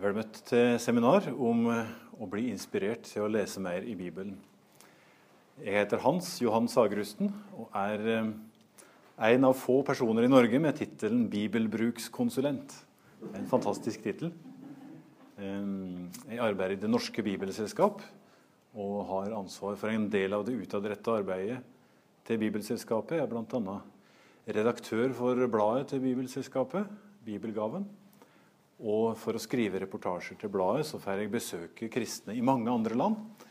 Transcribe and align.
Vel 0.00 0.14
møtt 0.16 0.38
til 0.48 0.78
seminar 0.80 1.26
om 1.28 1.66
eh, 1.68 1.88
å 2.16 2.24
bli 2.30 2.46
inspirert 2.48 3.02
til 3.04 3.26
å 3.26 3.28
lese 3.28 3.60
mer 3.60 3.84
i 3.84 3.92
Bibelen. 3.92 4.38
Jeg 5.60 5.74
heter 5.76 6.00
Hans 6.00 6.30
Johan 6.40 6.70
Sagerusten 6.72 7.28
og 7.52 7.76
er 7.76 8.06
eh, 8.08 8.30
en 9.28 9.44
av 9.50 9.58
få 9.60 9.82
personer 9.84 10.24
i 10.24 10.32
Norge 10.32 10.56
med 10.56 10.78
tittelen 10.78 11.26
bibelbrukskonsulent. 11.28 12.72
En 13.28 13.50
fantastisk 13.52 14.00
tittel. 14.06 14.32
Eh, 15.36 15.68
jeg 16.30 16.42
arbeider 16.48 16.78
i 16.78 16.80
Det 16.80 16.88
Norske 16.88 17.20
Bibelselskap 17.28 18.00
og 18.80 18.98
har 19.12 19.36
ansvar 19.36 19.76
for 19.76 19.92
en 19.92 20.08
del 20.08 20.32
av 20.32 20.48
det 20.48 20.56
utadrettede 20.62 21.26
arbeidet 21.26 21.60
til 22.24 22.40
Bibelselskapet. 22.40 23.20
Jeg 23.20 23.28
er 23.28 23.34
bl.a. 23.36 23.80
redaktør 24.48 25.12
for 25.12 25.48
bladet 25.60 25.90
til 25.92 26.06
Bibelselskapet, 26.08 26.88
Bibelgaven. 27.28 27.84
Og 28.80 29.12
for 29.20 29.36
å 29.36 29.42
skrive 29.42 29.82
reportasjer 29.82 30.38
til 30.40 30.52
bladet 30.52 30.86
så 30.88 31.00
får 31.00 31.20
jeg 31.20 31.32
besøke 31.32 31.90
kristne 31.92 32.36
i 32.36 32.44
mange 32.44 32.72
andre 32.72 32.96
land. 32.96 33.46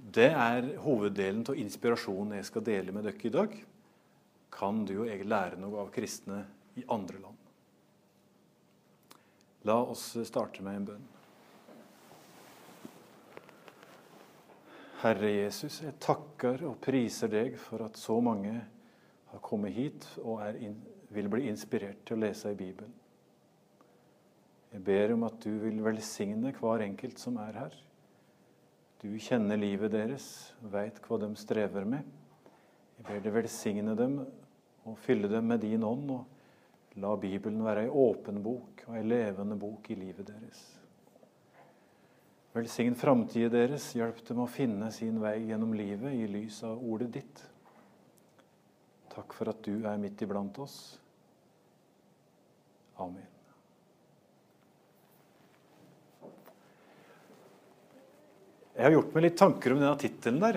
Det 0.00 0.30
er 0.30 0.68
hoveddelen 0.84 1.42
av 1.50 1.58
inspirasjonen 1.58 2.38
jeg 2.38 2.46
skal 2.48 2.64
dele 2.64 2.94
med 2.94 3.04
dere 3.08 3.26
i 3.26 3.34
dag. 3.34 3.56
Kan 4.54 4.84
du 4.86 5.00
og 5.02 5.08
jeg 5.10 5.26
lære 5.26 5.58
noe 5.60 5.82
av 5.82 5.90
kristne 5.94 6.44
i 6.78 6.86
andre 6.88 7.22
land? 7.22 7.40
La 9.68 9.76
oss 9.82 10.14
starte 10.24 10.62
med 10.64 10.78
en 10.78 10.86
bønn. 10.92 11.08
Herre 15.00 15.30
Jesus, 15.32 15.80
jeg 15.80 15.96
takker 16.00 16.62
og 16.68 16.78
priser 16.84 17.30
deg 17.32 17.54
for 17.60 17.82
at 17.86 17.96
så 17.96 18.18
mange 18.24 18.54
har 19.30 19.44
kommet 19.44 19.72
hit 19.72 20.06
og 20.20 20.42
in, 20.60 20.76
vil 21.10 21.28
bli 21.32 21.48
inspirert 21.48 22.02
til 22.04 22.18
å 22.18 22.24
lese 22.26 22.52
i 22.52 22.58
Bibelen. 22.58 22.92
Jeg 24.70 24.84
ber 24.86 25.14
om 25.16 25.24
at 25.26 25.38
du 25.42 25.50
vil 25.64 25.80
velsigne 25.82 26.52
hver 26.54 26.84
enkelt 26.84 27.18
som 27.18 27.38
er 27.42 27.56
her. 27.58 27.78
Du 29.02 29.08
kjenner 29.18 29.58
livet 29.58 29.90
deres, 29.94 30.26
veit 30.60 31.00
hva 31.06 31.18
de 31.22 31.30
strever 31.40 31.86
med. 31.88 32.04
Jeg 32.98 33.06
ber 33.08 33.22
deg 33.24 33.34
velsigne 33.34 33.96
dem 33.98 34.20
og 34.84 34.98
fylle 35.00 35.30
dem 35.30 35.48
med 35.50 35.64
din 35.64 35.86
ånd, 35.86 36.10
og 36.12 37.00
la 37.00 37.14
Bibelen 37.16 37.64
være 37.64 37.86
ei 37.86 37.94
åpen 38.02 38.42
bok 38.44 38.84
og 38.86 38.98
ei 38.98 39.06
levende 39.06 39.56
bok 39.58 39.90
i 39.90 39.96
livet 39.98 40.28
deres. 40.28 40.60
Velsign 42.54 42.96
framtida 42.98 43.48
deres, 43.52 43.92
hjelp 43.94 44.22
dem 44.26 44.42
å 44.42 44.48
finne 44.50 44.90
sin 44.94 45.20
vei 45.22 45.36
gjennom 45.48 45.74
livet 45.78 46.14
i 46.18 46.26
lys 46.30 46.60
av 46.66 46.82
ordet 46.82 47.12
ditt. 47.20 47.42
Takk 49.10 49.34
for 49.38 49.50
at 49.52 49.62
du 49.66 49.86
er 49.86 50.00
midt 50.02 50.22
iblant 50.26 50.58
oss. 50.62 50.80
Amen. 53.00 53.29
Jeg 58.80 58.86
har 58.86 58.94
gjort 58.94 59.10
meg 59.12 59.24
litt 59.26 59.36
tanker 59.36 59.74
om 59.74 59.80
denne 59.82 59.96
tittelen 60.00 60.38
der. 60.40 60.56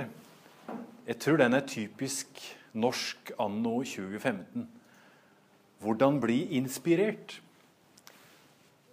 Jeg 1.04 1.20
tror 1.20 1.42
den 1.42 1.58
er 1.58 1.66
typisk 1.68 2.40
norsk 2.72 3.34
anno 3.36 3.82
2015. 3.84 4.64
Hvordan 5.84 6.22
bli 6.24 6.38
inspirert? 6.56 7.34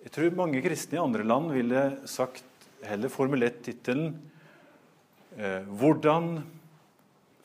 Jeg 0.02 0.10
tror 0.16 0.34
mange 0.34 0.58
kristne 0.64 0.98
i 0.98 1.02
andre 1.04 1.22
land 1.22 1.54
ville 1.54 1.82
sagt, 2.10 2.42
heller 2.82 3.12
formulert 3.12 3.60
tittelen 3.62 4.16
eh, 5.38 5.62
'Hvordan 5.62 6.42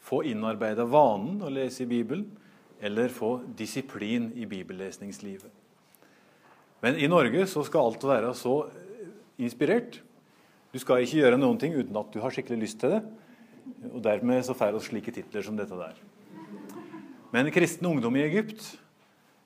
få 0.01 0.23
innarbeida 0.25 0.87
vanen 0.89 1.37
å 1.45 1.53
lese 1.53 1.83
i 1.85 1.91
Bibelen', 1.91 2.31
eller 2.81 3.13
'få 3.13 3.45
disiplin 3.53 4.31
i 4.33 4.49
bibellesningslivet'. 4.49 5.53
Men 6.81 6.97
i 6.97 7.05
Norge 7.05 7.45
så 7.45 7.61
skal 7.61 7.91
alt 7.91 8.09
være 8.09 8.33
så 8.33 8.71
inspirert 9.37 10.01
du 10.75 10.81
skal 10.81 11.05
ikke 11.05 11.21
gjøre 11.21 11.37
noen 11.39 11.55
ting 11.55 11.71
uten 11.71 11.95
at 11.95 12.09
du 12.11 12.19
har 12.19 12.33
skikkelig 12.35 12.65
lyst 12.65 12.81
til 12.81 12.97
det. 12.97 13.03
Og 13.93 14.01
Dermed 14.03 14.43
så 14.43 14.55
får 14.57 14.73
vi 14.75 14.81
slike 14.83 15.13
titler 15.15 15.45
som 15.45 15.55
dette 15.55 15.77
der. 15.79 16.01
Men 17.31 17.47
kristen 17.55 17.87
ungdom 17.87 18.17
i 18.19 18.25
Egypt, 18.25 18.73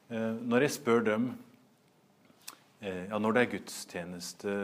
eh, 0.09 0.33
når 0.41 0.65
jeg 0.65 0.73
spør 0.79 1.05
dem 1.05 1.29
eh, 2.81 3.05
ja, 3.11 3.19
når 3.21 3.35
det 3.35 3.43
er 3.43 3.51
gudstjeneste 3.53 4.57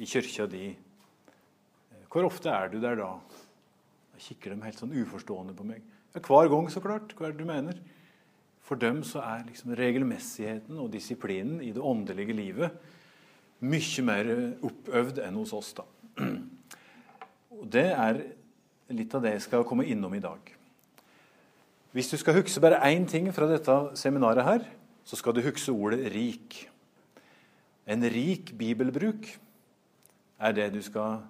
i 0.00 0.08
kirka 0.08 0.48
di, 0.48 0.70
eh, 0.72 2.08
hvor 2.08 2.30
ofte 2.30 2.48
er 2.48 2.72
du 2.72 2.80
der 2.80 2.96
da? 2.96 3.12
Da 3.20 4.24
kikker 4.24 4.54
de 4.54 4.64
helt 4.64 4.80
sånn 4.80 4.96
uforstående 4.96 5.56
på 5.56 5.68
meg. 5.68 5.84
Ja, 6.16 6.24
hver 6.24 6.48
gang, 6.48 6.72
så 6.72 6.80
klart. 6.80 7.12
Hva 7.12 7.28
er 7.28 7.36
det 7.36 7.44
du 7.44 7.48
mener? 7.52 7.76
For 8.64 8.80
dem 8.80 9.04
så 9.04 9.20
er 9.20 9.44
liksom 9.50 9.76
regelmessigheten 9.76 10.80
og 10.80 10.94
disiplinen 10.96 11.60
i 11.60 11.74
det 11.76 11.84
åndelige 11.84 12.40
livet 12.40 12.94
mye 13.60 14.04
mer 14.04 14.32
oppøvd 14.66 15.22
enn 15.24 15.38
hos 15.40 15.54
oss. 15.56 15.72
da. 15.76 15.86
Og 17.56 17.66
Det 17.72 17.88
er 17.92 18.22
litt 18.92 19.14
av 19.14 19.22
det 19.24 19.36
jeg 19.36 19.46
skal 19.48 19.64
komme 19.64 19.86
innom 19.88 20.14
i 20.14 20.22
dag. 20.22 20.52
Hvis 21.96 22.10
du 22.12 22.18
skal 22.20 22.36
huske 22.36 22.60
bare 22.60 22.82
én 22.84 23.06
ting 23.08 23.30
fra 23.32 23.48
dette 23.48 23.74
seminaret, 23.96 24.44
her, 24.44 24.66
så 25.04 25.16
skal 25.16 25.32
du 25.32 25.40
huske 25.40 25.72
ordet 25.72 26.12
'rik'. 26.12 26.66
En 27.86 28.02
rik 28.02 28.52
bibelbruk 28.58 29.38
er 30.38 30.52
det 30.52 30.72
du 30.72 30.82
skal 30.82 31.22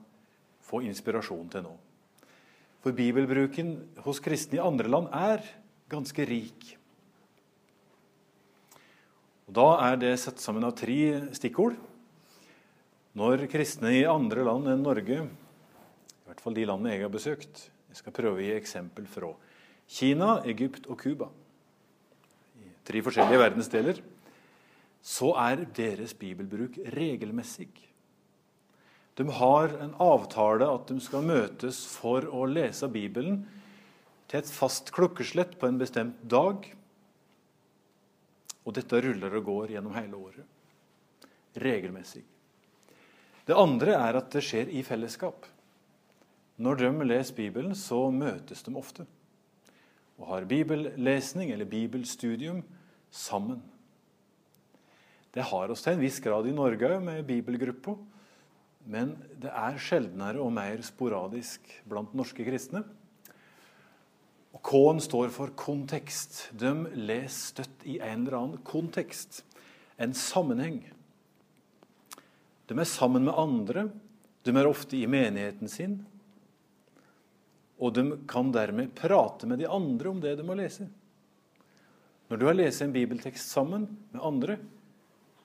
få 0.60 0.81
inspirasjon 0.81 1.48
til 1.48 1.62
nå. 1.62 1.76
For 2.81 2.92
bibelbruken 2.92 3.76
hos 4.04 4.20
kristne 4.20 4.59
i 4.59 4.66
andre 4.66 4.88
land 4.88 5.09
er 5.12 5.44
ganske 5.88 6.25
rik. 6.25 6.78
Og 9.47 9.54
Da 9.54 9.92
er 9.92 9.97
det 9.97 10.19
satt 10.19 10.41
sammen 10.41 10.65
av 10.65 10.75
tre 10.75 11.28
stikkord. 11.32 11.76
Når 13.16 13.47
kristne 13.49 13.94
i 13.97 14.03
andre 14.04 14.43
land 14.44 14.69
enn 14.69 14.82
Norge, 14.84 15.22
i 15.25 16.27
hvert 16.28 16.43
fall 16.44 16.56
de 16.56 16.66
landene 16.69 16.93
jeg 16.93 17.06
har 17.06 17.12
besøkt 17.15 17.62
Jeg 17.88 18.00
skal 18.03 18.12
prøve 18.12 18.37
å 18.37 18.44
gi 18.44 18.50
eksempel 18.53 19.06
fra 19.09 19.31
Kina, 19.88 20.43
Egypt 20.44 20.84
og 20.93 20.99
Cuba. 21.00 21.31
I 22.60 22.69
tre 22.84 23.00
forskjellige 23.06 23.41
verdensdeler. 23.41 24.03
Så 25.00 25.31
er 25.41 25.65
deres 25.78 26.12
bibelbruk 26.19 26.77
regelmessig. 26.93 27.71
De 29.16 29.25
har 29.38 29.72
en 29.81 29.97
avtale 30.03 30.69
at 30.69 30.93
de 30.93 31.00
skal 31.00 31.25
møtes 31.25 31.87
for 31.88 32.28
å 32.28 32.44
lese 32.50 32.91
Bibelen 32.93 33.47
til 34.28 34.43
et 34.43 34.54
fast 34.59 34.93
klokkeslett 34.93 35.56
på 35.56 35.71
en 35.71 35.81
bestemt 35.81 36.21
dag. 36.21 36.69
Og 38.66 38.77
dette 38.77 39.04
ruller 39.09 39.41
og 39.41 39.53
går 39.54 39.77
gjennom 39.78 39.97
hele 39.97 40.21
året. 40.21 40.56
Regelmessig. 41.65 42.27
Det 43.46 43.54
andre 43.54 43.94
er 43.94 44.18
at 44.18 44.32
det 44.34 44.42
skjer 44.42 44.72
i 44.74 44.82
fellesskap. 44.86 45.46
Når 46.56 46.80
de 46.80 46.90
leser 47.06 47.36
Bibelen, 47.36 47.76
så 47.78 48.08
møtes 48.10 48.64
de 48.66 48.74
ofte 48.74 49.06
og 50.16 50.30
har 50.30 50.48
bibellesning 50.48 51.50
eller 51.52 51.68
bibelstudium 51.68 52.62
sammen. 53.12 53.60
Det 55.32 55.44
har 55.44 55.72
oss 55.72 55.84
til 55.84 55.96
en 55.96 56.00
viss 56.00 56.20
grad 56.24 56.48
i 56.48 56.54
Norge 56.56 57.00
med 57.04 57.26
bibelgruppa, 57.28 57.92
men 58.88 59.12
det 59.36 59.50
er 59.52 59.76
sjeldnere 59.82 60.40
og 60.40 60.54
mer 60.56 60.80
sporadisk 60.86 61.68
blant 61.88 62.14
norske 62.16 62.46
kristne. 62.46 62.80
K-en 64.64 65.02
står 65.04 65.28
for 65.34 65.52
kontekst. 65.58 66.46
De 66.56 66.72
leser 66.96 67.50
støtt 67.52 67.84
i 67.84 67.98
en 68.00 68.24
eller 68.24 68.38
annen 68.38 68.62
kontekst, 68.64 69.42
en 70.00 70.16
sammenheng. 70.16 70.80
De 72.66 72.75
er 72.78 72.88
sammen 72.88 73.27
med 73.27 73.38
andre, 73.38 73.87
de 74.47 74.54
er 74.54 74.69
ofte 74.69 74.99
i 74.99 75.06
menigheten 75.10 75.71
sin. 75.71 75.99
Og 77.78 77.93
de 77.94 78.04
kan 78.28 78.53
dermed 78.54 78.94
prate 78.97 79.49
med 79.49 79.60
de 79.60 79.69
andre 79.71 80.10
om 80.10 80.22
det 80.22 80.37
de 80.38 80.47
må 80.47 80.56
lese. 80.59 80.87
Når 82.27 82.41
du 82.41 82.47
har 82.49 82.56
lest 82.59 82.82
en 82.82 82.94
bibeltekst 82.94 83.53
sammen 83.53 83.87
med 84.10 84.22
andre, 84.25 84.56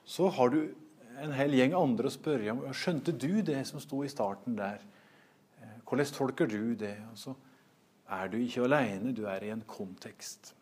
så 0.04 0.28
har 0.34 0.50
du 0.50 0.64
en 1.22 1.34
hel 1.36 1.54
gjeng 1.54 1.76
andre 1.78 2.08
å 2.08 2.14
spørre 2.14 2.54
om. 2.54 2.64
Skjønte 2.74 3.14
du 3.14 3.42
det 3.46 3.60
som 3.68 3.82
sto 3.82 4.00
i 4.02 4.10
starten 4.10 4.56
der? 4.58 4.82
Eh, 5.62 5.76
hvordan 5.86 6.10
tolker 6.16 6.50
du 6.50 6.74
det? 6.78 6.96
Og 7.12 7.20
så 7.20 7.36
er 8.12 8.32
du 8.32 8.40
ikke 8.40 8.66
alene, 8.66 9.14
du 9.14 9.24
er 9.30 9.44
i 9.46 9.52
en 9.54 9.62
kontekst. 9.68 10.54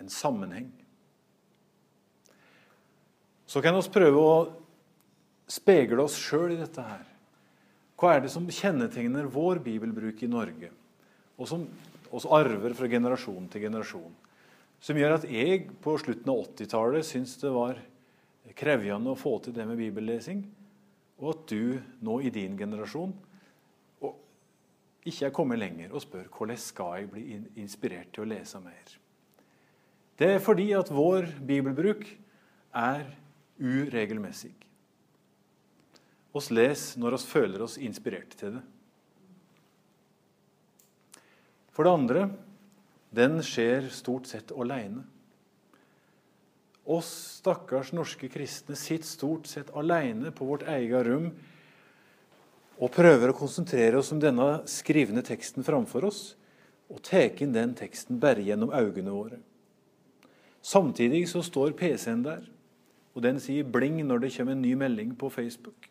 En 0.00 0.10
sammenheng. 0.10 0.72
Så 3.46 3.62
kan 3.62 3.76
vi 3.76 3.94
prøve 3.94 4.18
å 4.18 4.34
speile 5.50 6.04
oss 6.04 6.18
sjøl 6.18 6.54
i 6.54 6.60
dette 6.60 6.84
her. 6.84 7.06
Hva 8.00 8.14
er 8.14 8.24
det 8.24 8.32
som 8.32 8.46
kjennetegner 8.48 9.28
vår 9.28 9.60
bibelbruk 9.64 10.22
i 10.24 10.30
Norge, 10.30 10.70
og 11.36 11.48
som 11.50 11.66
oss 12.14 12.26
arver 12.30 12.74
fra 12.76 12.88
generasjon 12.90 13.48
til 13.52 13.66
generasjon? 13.66 14.14
Som 14.80 14.96
gjør 14.96 15.18
at 15.18 15.26
jeg 15.28 15.66
på 15.84 15.96
slutten 16.00 16.30
av 16.32 16.46
80-tallet 16.46 17.04
syns 17.04 17.36
det 17.42 17.50
var 17.52 17.80
krevende 18.56 19.12
å 19.12 19.18
få 19.18 19.36
til 19.44 19.54
det 19.56 19.66
med 19.68 19.80
bibellesing, 19.80 20.40
og 21.20 21.34
at 21.34 21.42
du 21.52 21.76
nå 22.06 22.20
i 22.24 22.32
din 22.32 22.56
generasjon 22.56 23.12
ikke 25.10 25.28
er 25.28 25.34
kommet 25.36 25.60
lenger 25.60 25.92
og 25.92 26.02
spør 26.04 26.26
hvordan 26.32 26.58
skal 26.60 26.96
jeg 26.98 27.10
bli 27.12 27.36
inspirert 27.60 28.10
til 28.12 28.24
å 28.24 28.30
lese 28.32 28.60
mer. 28.60 28.96
Det 30.20 30.34
er 30.34 30.42
fordi 30.44 30.70
at 30.76 30.90
vår 30.92 31.30
bibelbruk 31.48 32.04
er 32.76 33.06
uregelmessig. 33.60 34.52
Oss 36.36 36.50
les 36.54 36.82
når 37.00 37.18
oss 37.18 37.26
føler 37.26 37.62
oss 37.64 37.78
inspirert 37.80 38.36
til 38.38 38.58
det. 38.58 38.64
For 41.74 41.86
det 41.86 41.94
andre 41.96 42.26
den 43.14 43.40
skjer 43.42 43.88
stort 43.94 44.28
sett 44.30 44.52
aleine. 44.54 45.02
Oss 46.90 47.10
stakkars 47.40 47.92
norske 47.94 48.30
kristne 48.30 48.76
sitter 48.78 49.06
stort 49.06 49.50
sett 49.50 49.70
aleine 49.78 50.32
på 50.34 50.46
vårt 50.46 50.66
eget 50.70 51.06
rom 51.06 51.30
og 52.80 52.92
prøver 52.94 53.30
å 53.30 53.36
konsentrere 53.36 53.98
oss 54.00 54.10
om 54.14 54.20
denne 54.22 54.62
skrivne 54.70 55.22
teksten 55.26 55.66
framfor 55.66 56.06
oss 56.08 56.22
og 56.90 57.02
tar 57.06 57.36
inn 57.42 57.52
den 57.54 57.74
teksten 57.78 58.18
bare 58.22 58.42
gjennom 58.42 58.72
øynene 58.74 59.14
våre. 59.14 59.38
Samtidig 60.62 61.26
så 61.30 61.42
står 61.44 61.76
PC-en 61.78 62.24
der, 62.24 62.42
og 63.14 63.22
den 63.24 63.38
sier 63.40 63.64
bling 63.64 64.00
når 64.06 64.24
det 64.24 64.34
kommer 64.34 64.56
en 64.56 64.64
ny 64.64 64.74
melding 64.78 65.14
på 65.18 65.30
Facebook. 65.32 65.88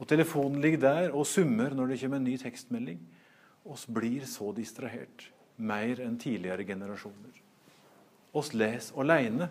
Og 0.00 0.08
telefonen 0.08 0.62
ligger 0.64 0.80
der 0.80 1.12
og 1.12 1.28
summer 1.28 1.74
når 1.76 1.92
det 1.92 2.00
kommer 2.00 2.20
en 2.20 2.28
ny 2.30 2.36
tekstmelding. 2.40 3.00
Oss 3.68 3.84
blir 3.84 4.24
så 4.24 4.48
distrahert, 4.56 5.26
mer 5.60 6.00
enn 6.00 6.16
tidligere 6.20 6.64
generasjoner. 6.64 7.42
Oss 8.32 8.54
leser 8.56 8.96
alene, 9.02 9.50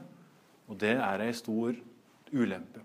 og 0.70 0.80
det 0.82 0.96
er 0.98 1.26
ei 1.26 1.34
stor 1.38 1.78
ulempe. 2.34 2.82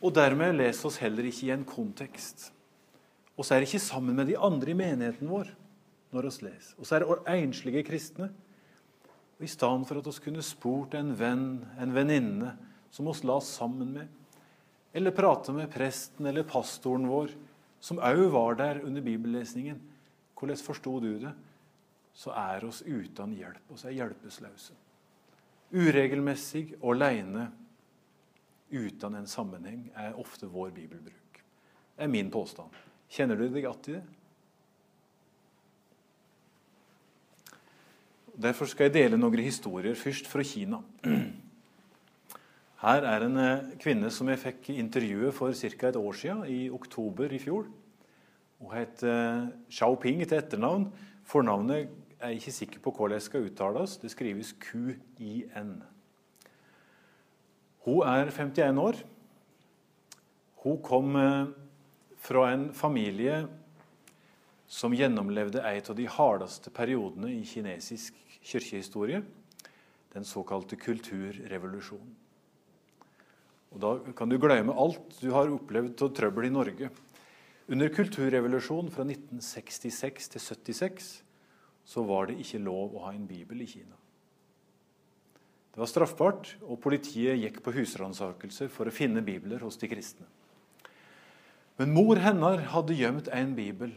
Og 0.00 0.14
dermed 0.16 0.56
leser 0.56 0.88
oss 0.88 1.00
heller 1.02 1.26
ikke 1.28 1.50
i 1.50 1.52
en 1.52 1.66
kontekst. 1.68 2.48
Og 3.36 3.44
så 3.44 3.56
er 3.56 3.66
ikke 3.66 3.82
sammen 3.82 4.16
med 4.16 4.30
de 4.30 4.38
andre 4.40 4.72
i 4.72 4.78
menigheten 4.78 5.28
vår 5.28 5.50
når 6.10 6.30
oss 6.30 6.40
leser. 6.42 6.72
Og 6.80 6.88
så 6.88 6.96
er 6.96 7.04
det 7.04 7.34
enslige 7.36 7.84
kristne. 7.86 8.30
Og 9.38 9.44
I 9.44 9.50
stedet 9.50 9.88
for 9.88 10.00
at 10.00 10.08
oss 10.08 10.20
kunne 10.24 10.44
spurt 10.44 10.96
en 10.96 11.12
venn, 11.16 11.60
en 11.80 11.94
venninne, 11.94 12.54
som 12.90 13.08
oss 13.12 13.22
la 13.24 13.38
sammen 13.44 13.92
med, 13.94 14.08
eller 14.92 15.14
prate 15.14 15.52
med 15.52 15.70
presten 15.72 16.26
eller 16.26 16.46
pastoren 16.48 17.06
vår, 17.08 17.30
som 17.80 18.00
òg 18.02 18.26
var 18.32 18.58
der 18.60 18.82
under 18.84 19.04
bibellesningen 19.04 19.86
Hvordan 20.40 20.56
forsto 20.56 21.00
du 21.00 21.18
det? 21.20 21.32
Så 22.16 22.32
er 22.32 22.64
oss 22.64 22.80
uten 22.80 23.34
hjelp. 23.36 23.60
Vi 23.68 23.88
er 23.90 23.96
hjelpeløse. 23.98 24.72
Uregelmessig 25.70 26.78
og 26.80 26.94
aleine 26.94 27.50
uten 28.72 29.18
en 29.18 29.28
sammenheng 29.28 29.90
er 29.94 30.16
ofte 30.18 30.48
vår 30.48 30.72
bibelbruk. 30.72 31.42
Det 31.96 32.06
er 32.06 32.08
min 32.08 32.30
påstand. 32.32 32.72
Kjenner 33.12 33.36
du 33.36 33.48
deg 33.50 33.60
igjen 33.60 33.84
i 33.84 33.98
det? 33.98 34.02
Derfor 38.40 38.70
skal 38.70 38.88
jeg 38.88 38.96
dele 38.96 39.20
noen 39.20 39.44
historier, 39.44 39.94
først 39.98 40.30
fra 40.30 40.42
Kina. 40.46 40.80
Her 42.80 43.04
er 43.04 43.26
en 43.26 43.36
eh, 43.36 43.72
kvinne 43.80 44.08
som 44.08 44.28
jeg 44.32 44.40
fikk 44.40 44.70
intervjue 44.72 45.34
for 45.36 45.52
ca. 45.52 45.88
et 45.88 45.96
år 46.00 46.14
siden, 46.16 46.46
i 46.48 46.70
oktober 46.72 47.28
i 47.28 47.38
fjor. 47.38 47.66
Hun 48.56 48.72
heter 48.72 49.10
eh, 49.10 49.48
Xiaoping 49.68 50.22
til 50.24 50.38
etternavn. 50.38 50.86
Fornavnet 51.28 51.90
er 52.20 52.32
jeg 52.32 52.40
ikke 52.40 52.52
sikker 52.56 52.80
på 52.80 52.92
hvordan 52.96 53.18
det 53.18 53.26
skal 53.26 53.44
uttales. 53.50 53.96
Det 54.00 54.10
skrives 54.10 54.54
QIN. 54.64 55.74
Hun 57.84 58.00
er 58.08 58.32
51 58.32 58.80
år. 58.80 59.02
Hun 60.64 60.80
kom 60.82 61.16
eh, 61.16 61.52
fra 62.16 62.46
en 62.54 62.70
familie 62.72 63.42
som 64.68 64.96
gjennomlevde 64.96 65.60
en 65.60 65.84
av 65.84 66.00
de 66.00 66.08
hardeste 66.08 66.72
periodene 66.72 67.28
i 67.34 67.44
kinesisk 67.44 68.16
kirkehistorie, 68.40 69.20
den 70.14 70.24
såkalte 70.24 70.80
kulturrevolusjonen. 70.80 72.19
Og 73.70 73.80
Da 73.80 74.12
kan 74.16 74.28
du 74.28 74.38
glemme 74.38 74.74
alt 74.74 75.20
du 75.20 75.30
har 75.30 75.50
opplevd 75.52 76.02
av 76.02 76.12
trøbbel 76.16 76.48
i 76.48 76.54
Norge. 76.54 76.90
Under 77.70 77.88
kulturrevolusjonen 77.94 78.90
fra 78.90 79.04
1966 79.06 80.28
til 80.32 80.42
1976 80.42 81.10
så 81.86 82.02
var 82.06 82.26
det 82.26 82.40
ikke 82.42 82.62
lov 82.62 82.96
å 82.96 83.04
ha 83.06 83.14
en 83.14 83.28
bibel 83.28 83.62
i 83.62 83.68
Kina. 83.70 83.96
Det 85.70 85.78
var 85.78 85.86
straffbart, 85.86 86.56
og 86.66 86.80
politiet 86.82 87.38
gikk 87.38 87.60
på 87.62 87.72
husransakelser 87.76 88.70
for 88.74 88.90
å 88.90 88.94
finne 88.94 89.22
bibler 89.22 89.62
hos 89.62 89.78
de 89.78 89.88
kristne. 89.90 90.26
Men 91.78 91.94
mor 91.94 92.18
hennes 92.20 92.66
hadde 92.74 92.96
gjemt 92.98 93.30
en 93.32 93.54
bibel, 93.56 93.94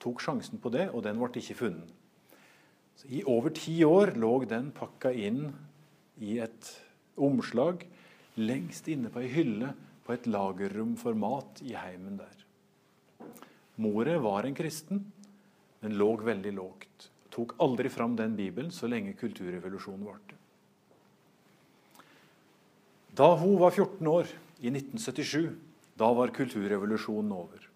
tok 0.00 0.22
sjansen 0.22 0.62
på 0.62 0.70
det, 0.72 0.86
og 0.94 1.02
den 1.04 1.18
ble 1.18 1.42
ikke 1.42 1.58
funnet. 1.58 1.90
Så 2.96 3.10
I 3.10 3.24
over 3.28 3.50
ti 3.56 3.74
år 3.84 4.14
lå 4.20 4.32
den 4.48 4.70
pakka 4.76 5.10
inn 5.10 5.50
i 6.22 6.38
et 6.40 6.70
omslag 7.20 7.82
lengst 8.38 8.88
inne 8.88 9.10
på 9.10 9.22
ei 9.24 9.30
hylle 9.32 9.72
på 10.06 10.14
et 10.14 10.26
lagerrom 10.30 10.96
for 10.98 11.14
mat 11.18 11.62
i 11.66 11.74
heimen 11.78 12.18
der. 12.20 12.44
Moret 13.80 14.20
var 14.20 14.44
en 14.44 14.54
kristen, 14.54 15.04
men 15.80 15.96
lå 15.96 16.12
veldig 16.20 16.52
lågt. 16.52 17.08
Tok 17.30 17.54
aldri 17.62 17.88
fram 17.88 18.16
den 18.18 18.36
bibelen 18.36 18.70
så 18.74 18.90
lenge 18.90 19.14
kulturrevolusjonen 19.16 20.04
varte. 20.04 20.36
Da 23.16 23.32
hun 23.36 23.56
var 23.60 23.70
14 23.70 24.06
år, 24.06 24.28
i 24.60 24.68
1977, 24.68 25.48
da 25.96 26.10
var 26.12 26.34
kulturrevolusjonen 26.36 27.32
over. 27.32 27.66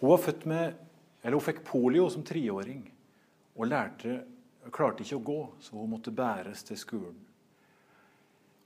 Hun, 0.00 0.18
med, 0.50 0.74
hun 1.22 1.44
fikk 1.44 1.62
polio 1.66 2.08
som 2.10 2.24
treåring 2.26 2.82
og 3.54 3.68
lærte, 3.70 4.20
klarte 4.72 5.04
ikke 5.04 5.18
å 5.20 5.26
gå, 5.26 5.40
så 5.62 5.76
hun 5.76 5.92
måtte 5.94 6.14
bæres 6.14 6.64
til 6.66 6.78
skolen. 6.80 7.29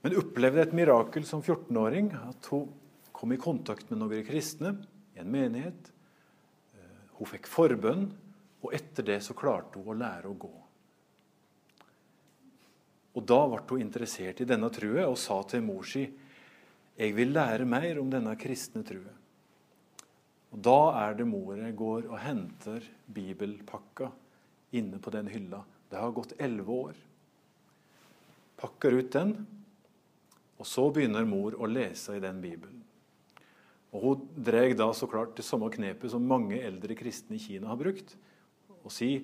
Men 0.05 0.19
opplevde 0.21 0.61
et 0.61 0.73
mirakel 0.77 1.23
som 1.25 1.41
14-åring, 1.41 2.11
at 2.13 2.45
hun 2.53 2.67
kom 3.09 3.31
i 3.33 3.39
kontakt 3.41 3.89
med 3.89 3.97
noen 4.03 4.21
kristne 4.27 4.75
i 5.15 5.21
en 5.23 5.31
menighet. 5.33 5.87
Eh, 6.77 6.99
hun 7.17 7.29
fikk 7.31 7.49
forbønn, 7.49 8.03
og 8.61 8.75
etter 8.77 9.07
det 9.07 9.15
så 9.25 9.33
klarte 9.33 9.81
hun 9.81 9.89
å 9.89 9.97
lære 9.97 10.29
å 10.29 10.37
gå. 10.43 10.51
Og 13.15 13.25
Da 13.25 13.39
ble 13.49 13.63
hun 13.71 13.81
interessert 13.81 14.43
i 14.45 14.47
denne 14.51 14.69
trua 14.69 15.07
og 15.07 15.17
sa 15.17 15.39
til 15.49 15.65
mor 15.65 15.89
si 15.89 16.05
jeg 16.05 17.17
vil 17.17 17.33
lære 17.33 17.65
mer 17.65 17.97
om 17.97 18.13
denne 18.13 18.37
kristne 18.37 18.85
trua. 18.85 19.17
Og 20.53 20.61
Da 20.69 20.79
er 21.01 21.17
det 21.17 21.29
moret 21.33 21.73
går 21.81 22.05
og 22.11 22.21
henter 22.21 22.85
bibelpakka 23.09 24.13
inne 24.77 25.01
på 25.01 25.17
den 25.17 25.33
hylla. 25.33 25.65
Det 25.89 25.97
har 25.97 26.13
gått 26.13 26.37
elleve 26.37 26.81
år. 26.91 27.05
Pakker 28.61 29.01
ut 29.01 29.11
den, 29.11 29.37
og 30.59 30.67
så 30.67 30.87
begynner 30.93 31.27
mor 31.27 31.57
å 31.59 31.69
lese 31.69 32.15
i 32.15 32.23
den 32.23 32.41
bibelen. 32.43 32.83
Og 33.95 34.01
Hun 34.01 34.27
drar 34.43 34.73
da 34.75 34.89
så 34.93 35.07
klart 35.07 35.35
det 35.37 35.45
samme 35.47 35.69
knepet 35.71 36.11
som 36.11 36.23
mange 36.27 36.59
eldre 36.59 36.95
kristne 36.99 37.37
i 37.37 37.43
Kina 37.43 37.71
har 37.71 37.79
brukt, 37.79 38.15
og 38.83 38.91
sier 38.91 39.23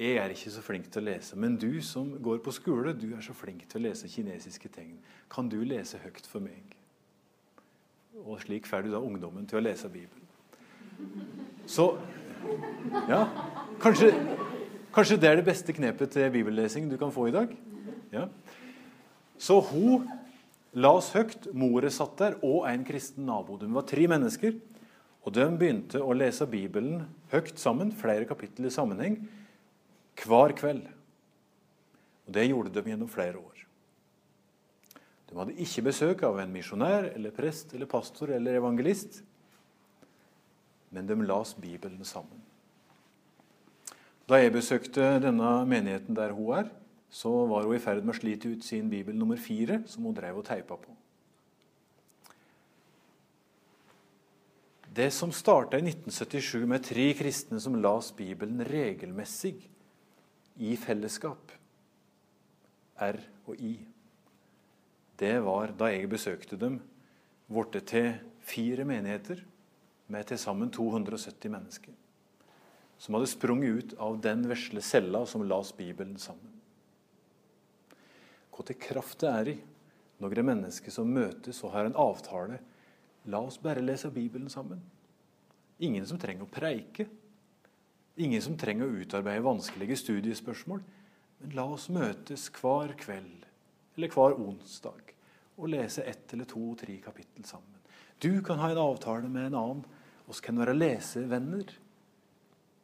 jeg 0.00 0.16
er 0.18 0.32
ikke 0.32 0.50
så 0.50 0.62
flink 0.64 0.88
til 0.90 1.02
å 1.02 1.10
lese, 1.10 1.36
men 1.38 1.56
du 1.60 1.80
som 1.84 2.08
går 2.24 2.40
på 2.42 2.52
skole, 2.56 2.94
du 2.96 3.12
er 3.12 3.20
så 3.24 3.34
flink 3.36 3.66
til 3.68 3.82
å 3.82 3.84
lese 3.90 4.08
kinesiske 4.10 4.70
tegn. 4.72 4.96
Kan 5.30 5.50
du 5.52 5.60
lese 5.68 6.00
høyt 6.00 6.26
for 6.26 6.42
meg? 6.42 6.74
Og 8.24 8.40
slik 8.42 8.66
får 8.68 8.86
du 8.86 8.92
da 8.92 9.00
ungdommen 9.00 9.46
til 9.48 9.60
å 9.60 9.64
lese 9.64 9.90
Bibelen. 9.92 10.26
Så 11.68 11.86
ja, 13.08 13.22
kanskje, 13.80 14.10
kanskje, 14.94 15.20
det 15.20 15.28
er 15.28 15.38
det 15.38 15.46
beste 15.46 15.76
knepet 15.76 16.12
til 16.16 16.32
bibellesing 16.34 16.90
du 16.90 16.96
kan 17.00 17.12
få 17.14 17.28
i 17.30 17.34
dag? 17.34 17.52
Ja. 18.12 18.26
Så 19.38 19.60
hun 19.70 20.08
la 20.74 20.92
oss 20.98 21.12
høyt. 21.16 21.50
Moret 21.56 21.94
satt 21.94 22.16
der, 22.20 22.38
og 22.46 22.66
en 22.70 22.84
kristen 22.86 23.26
nabo. 23.28 23.58
De 23.60 23.68
var 23.72 23.86
tre 23.88 24.06
mennesker. 24.10 24.58
Og 25.22 25.34
de 25.36 25.46
begynte 25.54 26.02
å 26.02 26.14
lese 26.16 26.48
Bibelen 26.50 27.04
høyt 27.30 27.54
sammen, 27.60 27.92
flere 27.94 28.26
kapittel 28.26 28.66
i 28.66 28.74
sammenheng, 28.74 29.20
hver 30.18 30.54
kveld. 30.58 30.88
Og 32.26 32.32
Det 32.34 32.48
gjorde 32.48 32.72
de 32.74 32.82
gjennom 32.90 33.10
flere 33.10 33.38
år. 33.38 33.66
De 35.30 35.38
hadde 35.38 35.60
ikke 35.64 35.86
besøk 35.86 36.24
av 36.28 36.40
en 36.42 36.50
misjonær 36.52 37.12
eller 37.14 37.32
prest 37.32 37.72
eller 37.72 37.88
pastor 37.88 38.34
eller 38.34 38.58
evangelist 38.58 39.22
men 40.92 41.06
de 41.06 41.14
las 41.26 41.56
Bibelen 41.56 42.04
sammen. 42.04 42.40
Da 44.28 44.36
jeg 44.36 44.52
besøkte 44.52 45.06
denne 45.24 45.52
menigheten 45.68 46.16
der 46.16 46.34
hun 46.36 46.58
er, 46.58 46.68
så 47.12 47.30
var 47.46 47.66
hun 47.66 47.76
i 47.76 47.82
ferd 47.82 48.00
med 48.06 48.14
å 48.14 48.18
slite 48.18 48.54
ut 48.54 48.64
sin 48.64 48.88
bibel 48.88 49.16
nummer 49.18 49.36
fire, 49.36 49.82
som 49.86 50.06
hun 50.08 50.16
drev 50.16 50.38
og 50.40 50.46
teipa 50.48 50.78
på. 50.80 50.94
Det 54.92 55.10
som 55.12 55.32
starta 55.32 55.76
i 55.76 55.84
1977 55.84 56.64
med 56.68 56.84
tre 56.84 57.06
kristne 57.16 57.60
som 57.60 57.76
las 57.80 58.10
Bibelen 58.16 58.64
regelmessig 58.64 59.54
i 60.60 60.74
fellesskap, 60.76 61.52
R 63.00 63.20
og 63.48 63.60
I, 63.60 63.74
det 65.20 65.36
var 65.44 65.72
da 65.76 65.88
jeg 65.92 66.10
besøkte 66.12 66.58
dem, 66.60 66.80
blitt 67.52 67.78
til 67.88 68.12
fire 68.44 68.84
menigheter 68.88 69.40
med 70.12 70.28
til 70.28 70.40
sammen 70.40 70.72
270 70.72 71.52
mennesker. 71.52 71.92
Som 73.00 73.16
hadde 73.16 73.30
sprunget 73.32 73.76
ut 73.76 73.94
av 74.00 74.20
den 74.24 74.44
vesle 74.48 74.80
cella 74.84 75.24
som 75.26 75.44
las 75.48 75.72
Bibelen 75.76 76.18
sammen. 76.20 76.51
Hva 78.52 78.66
til 78.68 78.78
kraft 78.80 79.22
det 79.22 79.30
er 79.32 79.50
i 79.54 79.58
noen 80.22 80.46
mennesker 80.46 80.94
som 80.94 81.10
møtes 81.10 81.62
og 81.64 81.72
har 81.74 81.88
en 81.88 81.98
avtale 81.98 82.60
La 83.30 83.38
oss 83.38 83.60
bare 83.62 83.82
lese 83.84 84.10
Bibelen 84.10 84.50
sammen. 84.50 84.80
Ingen 85.78 86.06
som 86.06 86.18
trenger 86.18 86.42
å 86.42 86.50
preike. 86.50 87.06
Ingen 88.18 88.42
som 88.42 88.56
trenger 88.58 88.88
å 88.88 89.02
utarbeide 89.02 89.44
vanskelige 89.46 89.98
studiespørsmål. 90.00 90.82
Men 91.42 91.54
la 91.54 91.66
oss 91.70 91.88
møtes 91.92 92.48
hver 92.58 92.96
kveld 92.98 93.46
eller 93.96 94.10
hver 94.10 94.38
onsdag 94.40 95.12
og 95.58 95.68
lese 95.70 96.02
ett 96.08 96.32
eller 96.34 96.48
to 96.48 96.72
tre 96.80 96.96
kapittel 97.04 97.44
sammen. 97.46 97.78
Du 98.18 98.42
kan 98.42 98.58
ha 98.58 98.70
en 98.72 98.80
avtale 98.80 99.28
med 99.28 99.50
en 99.50 99.58
annen. 99.58 99.84
Vi 100.26 100.38
kan 100.42 100.58
være 100.58 100.74
lesevenner 100.74 101.74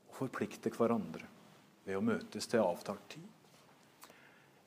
og 0.09 0.17
forplikte 0.19 0.71
hverandre 0.75 1.27
ved 1.87 1.97
å 1.97 2.05
møtes 2.05 2.51
til 2.51 2.63
avtalt 2.63 3.07
tid. 3.15 3.27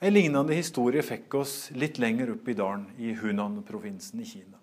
En 0.02 0.16
lignende 0.16 0.56
historie 0.58 1.04
fikk 1.06 1.36
oss 1.38 1.56
litt 1.78 2.00
lenger 2.02 2.32
opp 2.34 2.48
i 2.50 2.56
dalen, 2.58 2.88
i 2.98 3.12
Hunan-provinsen 3.14 4.24
i 4.24 4.26
Kina. 4.26 4.58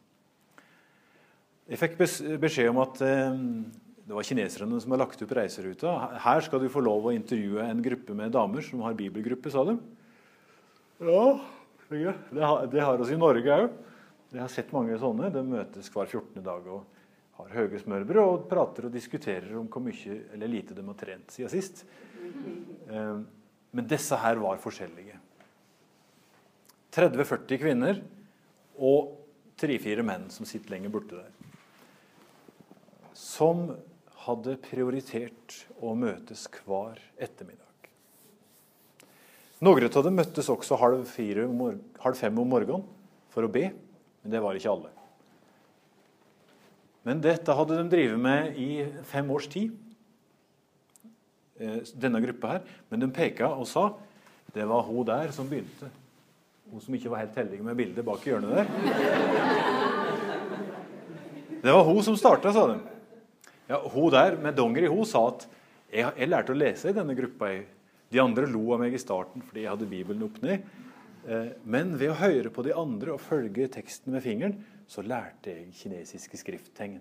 Jeg 1.68 1.78
fikk 1.78 1.94
beskjed 2.42 2.72
om 2.72 2.80
at 2.82 2.98
eh, 3.06 3.36
det 4.08 4.16
var 4.16 4.26
kineserne 4.26 4.80
som 4.82 4.94
har 4.96 5.02
lagt 5.04 5.22
opp 5.22 5.34
reiseruta. 5.38 5.92
Her 6.24 6.42
skal 6.42 6.64
du 6.64 6.66
få 6.72 6.82
lov 6.82 7.06
å 7.06 7.12
intervjue 7.14 7.62
en 7.62 7.84
gruppe 7.84 8.16
med 8.18 8.34
damer 8.34 8.66
som 8.66 8.82
har 8.82 8.96
bibelgruppe, 8.98 9.52
sa 9.54 9.62
de. 9.68 9.76
Ja, 11.06 11.22
det 12.32 12.42
har, 12.42 12.66
det 12.72 12.82
har 12.82 13.04
oss 13.04 13.14
i 13.14 13.20
Norge 13.20 13.60
òg. 13.60 13.78
Jeg 14.34 14.42
har 14.42 14.50
sett 14.50 14.74
mange 14.74 14.98
sånne. 14.98 15.30
De 15.30 15.44
møtes 15.46 15.92
hver 15.94 16.10
14. 16.10 16.42
dag 16.42 16.66
og 16.66 16.82
har 17.38 17.54
høye 17.60 17.78
smørbrød 17.84 18.24
og 18.24 18.50
prater 18.50 18.90
og 18.90 18.96
diskuterer 18.98 19.54
om 19.60 19.70
hvor 19.70 19.86
mye 19.86 20.18
eller 20.34 20.50
lite 20.50 20.74
de 20.74 20.88
har 20.88 20.98
trent 20.98 21.38
siden 21.38 21.54
sist. 21.54 21.86
Eh, 22.90 23.14
men 23.70 23.86
disse 23.94 24.18
her 24.18 24.42
var 24.42 24.58
forskjellige. 24.66 25.27
30-40 26.94 27.60
kvinner 27.60 28.00
og 28.78 29.14
3-4 29.60 30.04
menn 30.06 30.28
som 30.32 30.48
sitter 30.48 30.74
lenger 30.74 30.92
borte 30.94 31.18
der. 31.18 31.32
Som 33.18 33.70
hadde 34.26 34.58
prioritert 34.62 35.62
å 35.80 35.94
møtes 35.98 36.46
hver 36.66 37.00
ettermiddag. 37.18 37.64
Noen 39.64 39.88
av 39.88 40.04
dem 40.06 40.14
møttes 40.14 40.50
også 40.52 40.78
halv, 40.78 41.02
fire, 41.10 41.48
halv 42.04 42.18
fem 42.18 42.36
om 42.38 42.46
morgenen 42.46 42.84
for 43.32 43.42
å 43.42 43.50
be, 43.50 43.66
men 44.22 44.32
det 44.34 44.42
var 44.44 44.58
ikke 44.58 44.70
alle. 44.70 44.92
Men 47.08 47.22
dette 47.24 47.54
hadde 47.56 47.78
de 47.78 47.90
drevet 47.90 48.20
med 48.20 48.58
i 48.60 48.84
fem 49.08 49.30
års 49.32 49.48
tid, 49.50 49.72
eh, 51.58 51.80
denne 51.96 52.20
gruppa 52.20 52.52
her. 52.52 52.66
Men 52.90 53.00
de 53.00 53.08
peka 53.08 53.48
og 53.48 53.66
sa 53.70 53.88
det 54.52 54.66
var 54.68 54.84
hun 54.84 55.06
der 55.08 55.32
som 55.32 55.48
begynte. 55.48 55.88
Hun 56.68 56.82
som 56.84 56.94
ikke 56.94 57.10
var 57.12 57.24
helt 57.24 57.36
heldig 57.38 57.62
med 57.64 57.78
bildet 57.78 58.04
bak 58.04 58.26
i 58.26 58.30
hjørnet 58.32 58.50
der. 58.58 58.66
Det 61.58 61.72
var 61.74 61.82
hun 61.88 62.02
som 62.06 62.14
starta, 62.16 62.52
sa 62.54 62.68
de. 62.70 62.76
Ja, 63.68 63.80
hun 63.90 64.12
der 64.14 64.36
med 64.38 64.54
dongeri 64.54 64.86
hun 64.86 65.06
sa 65.08 65.24
at 65.32 65.48
jeg, 65.90 66.06
jeg 66.06 66.28
lærte 66.28 66.54
å 66.54 66.58
lese 66.58 66.92
i 66.92 66.96
denne 66.96 67.16
gruppa. 67.18 67.50
De 68.08 68.20
andre 68.22 68.46
lo 68.48 68.62
av 68.76 68.80
meg 68.84 68.94
i 68.94 69.00
starten 69.00 69.42
fordi 69.44 69.64
jeg 69.64 69.72
hadde 69.72 69.88
Bibelen 69.90 70.24
opp 70.28 70.38
ned. 70.44 70.68
Eh, 71.28 71.50
men 71.68 71.96
ved 72.00 72.12
å 72.12 72.18
høre 72.20 72.52
på 72.54 72.64
de 72.64 72.76
andre 72.76 73.16
og 73.16 73.24
følge 73.24 73.68
teksten 73.74 74.14
med 74.14 74.24
fingeren, 74.24 74.54
så 74.88 75.04
lærte 75.04 75.52
jeg 75.52 75.74
kinesiske 75.76 76.40
skrifttegn. 76.40 77.00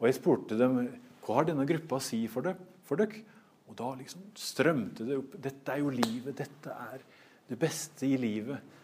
Og 0.00 0.08
jeg 0.08 0.16
spurte 0.18 0.58
dem 0.58 0.80
hva 1.26 1.40
har 1.40 1.48
denne 1.48 1.66
gruppa 1.68 1.98
å 1.98 2.02
si 2.02 2.24
for, 2.30 2.46
dere? 2.46 3.22
Og 3.66 3.74
da 3.78 3.92
liksom 3.98 4.28
strømte 4.38 5.06
det 5.06 5.16
opp. 5.18 5.32
Dette 5.42 5.74
er 5.74 5.82
jo 5.82 5.90
livet. 5.90 6.36
Dette 6.38 6.70
er 6.70 7.02
det 7.48 7.58
beste 7.60 8.06
i 8.06 8.16
livet. 8.18 8.74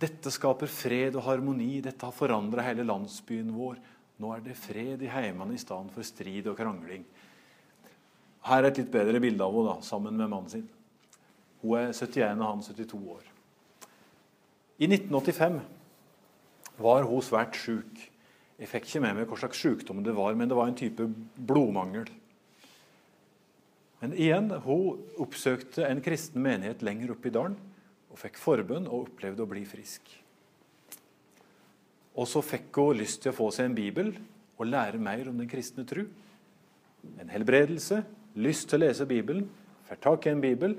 Dette 0.00 0.32
skaper 0.32 0.68
fred 0.68 1.16
og 1.16 1.24
harmoni. 1.24 1.80
Dette 1.84 2.04
har 2.04 2.14
forandra 2.14 2.64
hele 2.66 2.84
landsbyen 2.86 3.52
vår. 3.56 3.78
Nå 4.20 4.32
er 4.32 4.42
det 4.44 4.56
fred 4.58 5.02
i 5.04 5.12
heimene 5.12 5.56
i 5.56 5.60
stedet 5.60 5.92
for 5.92 6.06
strid 6.06 6.48
og 6.48 6.56
krangling. 6.58 7.04
Her 8.46 8.62
er 8.62 8.70
et 8.70 8.80
litt 8.80 8.92
bedre 8.92 9.20
bilde 9.20 9.44
av 9.44 9.54
henne 9.56 9.72
da, 9.72 9.84
sammen 9.84 10.16
med 10.16 10.30
mannen 10.30 10.52
sin. 10.52 10.66
Hun 11.62 11.78
er 11.80 11.96
71 11.96 12.36
og 12.36 12.46
han 12.46 12.62
72 12.64 13.00
år. 13.16 13.24
I 14.76 14.86
1985 14.86 15.58
var 16.84 17.08
hun 17.08 17.24
svært 17.24 17.56
sjuk. 17.58 18.04
Jeg 18.56 18.70
fikk 18.70 18.86
ikke 18.88 19.02
med 19.04 19.18
meg 19.18 19.28
hva 19.28 19.38
slags 19.40 19.60
sykdom 19.60 20.04
det 20.04 20.14
var, 20.16 20.36
men 20.36 20.48
det 20.48 20.56
var 20.56 20.70
en 20.70 20.78
type 20.78 21.08
blodmangel. 21.36 22.08
Men 24.00 24.12
igjen, 24.16 24.52
hun 24.64 25.00
oppsøkte 25.20 25.88
en 25.88 26.02
kristen 26.04 26.44
menighet 26.44 26.84
lenger 26.84 27.14
oppe 27.16 27.32
i 27.32 27.34
dalen 27.34 27.56
og 28.16 28.22
fikk 28.22 28.38
forbønn 28.40 28.86
og 28.88 29.10
opplevde 29.10 29.44
å 29.44 29.50
bli 29.50 29.66
frisk. 29.68 30.08
Og 32.16 32.24
så 32.24 32.40
fikk 32.40 32.78
hun 32.80 32.96
lyst 32.96 33.20
til 33.20 33.34
å 33.34 33.36
få 33.36 33.50
seg 33.52 33.68
en 33.68 33.76
bibel 33.76 34.14
og 34.56 34.70
lære 34.70 34.96
mer 34.96 35.28
om 35.28 35.36
den 35.36 35.50
kristne 35.50 35.84
tru. 35.84 36.06
En 37.20 37.28
helbredelse, 37.28 38.00
lyst 38.40 38.70
til 38.70 38.80
å 38.80 38.86
lese 38.86 39.04
Bibelen, 39.08 39.44
får 39.84 40.00
tak 40.00 40.24
i 40.24 40.32
en 40.32 40.40
bibel. 40.40 40.78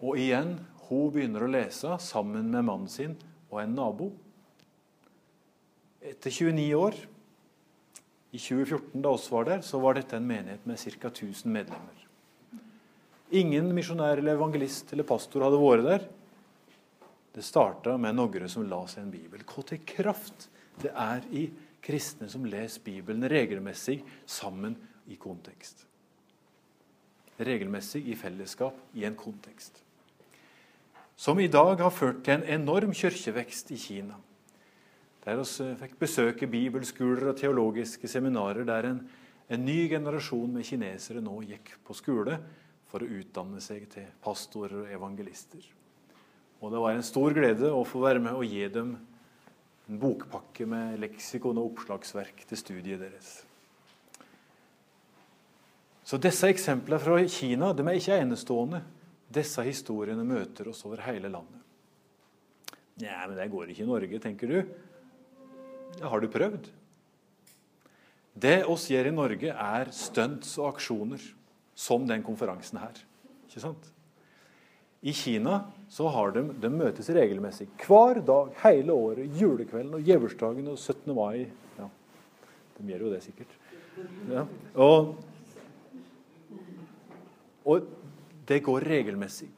Og 0.00 0.16
igjen, 0.16 0.54
hun 0.88 1.12
begynner 1.12 1.44
å 1.44 1.50
lese 1.52 1.98
sammen 2.00 2.48
med 2.48 2.64
mannen 2.64 2.88
sin 2.88 3.12
og 3.50 3.60
en 3.60 3.76
nabo. 3.76 4.08
Etter 6.00 6.32
29 6.32 6.64
år, 6.80 6.96
i 8.32 8.40
2014 8.40 9.04
da 9.04 9.12
oss 9.12 9.28
var 9.28 9.50
der, 9.50 9.60
så 9.60 9.76
var 9.84 10.00
dette 10.00 10.16
en 10.16 10.24
menighet 10.26 10.64
med 10.64 10.80
ca. 10.80 11.12
1000 11.12 11.52
medlemmer. 11.52 12.08
Ingen 13.36 13.68
misjonær 13.76 14.16
eller 14.16 14.40
evangelist 14.40 14.96
eller 14.96 15.04
pastor 15.08 15.44
hadde 15.44 15.60
vært 15.60 15.88
der. 15.90 16.10
Det 17.32 17.44
starta 17.44 17.96
med 17.96 18.16
noen 18.16 18.48
som 18.50 18.66
la 18.68 18.82
seg 18.90 19.06
en 19.06 19.12
bibel. 19.12 19.44
Hva 19.48 19.64
til 19.64 19.80
kraft 19.88 20.48
det 20.82 20.92
er 20.92 21.24
i 21.32 21.46
kristne 21.82 22.28
som 22.30 22.44
leser 22.46 22.84
Bibelen 22.84 23.26
regelmessig 23.28 24.00
sammen 24.28 24.76
i 25.10 25.16
kontekst. 25.20 25.86
Regelmessig 27.42 28.04
i 28.12 28.16
fellesskap 28.18 28.76
i 28.94 29.06
en 29.08 29.16
kontekst. 29.18 29.80
Som 31.16 31.40
i 31.40 31.50
dag 31.50 31.80
har 31.80 31.94
ført 31.94 32.22
til 32.24 32.38
en 32.38 32.46
enorm 32.60 32.92
kirkevekst 32.96 33.72
i 33.74 33.80
Kina. 33.80 34.16
Der 35.22 35.38
vi 35.38 35.68
fikk 35.78 35.98
besøke 36.00 36.48
bibelskoler 36.50 37.30
og 37.30 37.36
teologiske 37.38 38.08
seminarer 38.10 38.66
der 38.66 38.88
en, 38.90 39.04
en 39.48 39.64
ny 39.64 39.86
generasjon 39.90 40.50
med 40.50 40.66
kinesere 40.66 41.22
nå 41.22 41.36
gikk 41.46 41.76
på 41.86 41.94
skole 41.94 42.40
for 42.90 43.04
å 43.04 43.20
utdanne 43.20 43.62
seg 43.62 43.86
til 43.92 44.10
pastorer 44.22 44.82
og 44.82 44.90
evangelister. 44.90 45.62
Og 46.62 46.70
det 46.70 46.80
var 46.82 46.94
en 46.94 47.06
stor 47.06 47.34
glede 47.34 47.70
å 47.74 47.82
få 47.86 48.04
være 48.04 48.22
med 48.22 48.38
og 48.38 48.46
gi 48.46 48.62
dem 48.70 48.94
en 49.90 49.98
bokpakke 49.98 50.66
med 50.70 51.00
leksikon 51.02 51.58
og 51.58 51.72
oppslagsverk 51.72 52.44
til 52.46 52.60
studiet 52.60 53.02
deres. 53.02 53.32
Så 56.06 56.18
disse 56.22 56.48
eksemplene 56.50 57.02
fra 57.02 57.18
Kina 57.30 57.72
de 57.74 57.84
er 57.86 57.98
ikke 57.98 58.20
enestående. 58.22 58.82
Disse 59.32 59.64
historiene 59.66 60.24
møter 60.28 60.70
oss 60.70 60.84
over 60.86 61.02
hele 61.06 61.30
landet. 61.32 61.58
Nja, 63.00 63.24
men 63.26 63.38
det 63.38 63.48
går 63.50 63.72
ikke 63.72 63.86
i 63.86 63.88
Norge, 63.88 64.20
tenker 64.22 64.50
du. 64.50 64.58
Ja, 65.98 66.10
har 66.12 66.20
du 66.20 66.28
prøvd? 66.30 66.68
Det 68.32 68.58
oss 68.68 68.86
gjør 68.92 69.10
i 69.10 69.14
Norge, 69.14 69.50
er 69.52 69.90
stunts 69.96 70.54
og 70.60 70.70
aksjoner, 70.74 71.24
som 71.74 72.04
den 72.08 72.22
konferansen 72.24 72.80
her. 72.80 73.00
Ikke 73.48 73.64
sant? 73.64 73.88
I 75.02 75.12
Kina 75.12 75.64
så 75.90 76.06
har 76.08 76.30
de, 76.30 76.44
de 76.62 76.68
møtes 76.70 77.08
regelmessig 77.10 77.66
hver 77.82 78.20
dag 78.22 78.52
hele 78.62 78.94
året. 78.94 79.32
Julekvelden 79.34 79.98
og 79.98 80.06
djevursdagen 80.06 80.68
og 80.70 80.78
17. 80.78 81.10
mai. 81.16 81.48
Ja, 81.78 81.88
De 82.78 82.92
gjør 82.92 83.08
jo 83.08 83.10
det 83.10 83.22
sikkert. 83.24 83.56
Ja. 84.30 84.44
Og, 84.78 85.16
og 87.66 87.90
det 88.48 88.60
går 88.62 88.86
regelmessig. 88.94 89.50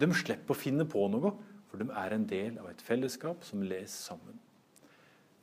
De 0.00 0.08
slipper 0.16 0.54
å 0.54 0.58
finne 0.58 0.86
på 0.88 1.02
noe, 1.12 1.34
for 1.68 1.82
de 1.82 1.90
er 1.90 2.14
en 2.14 2.30
del 2.30 2.56
av 2.62 2.70
et 2.70 2.86
fellesskap 2.86 3.42
som 3.46 3.66
leser 3.66 4.14
sammen. 4.14 4.38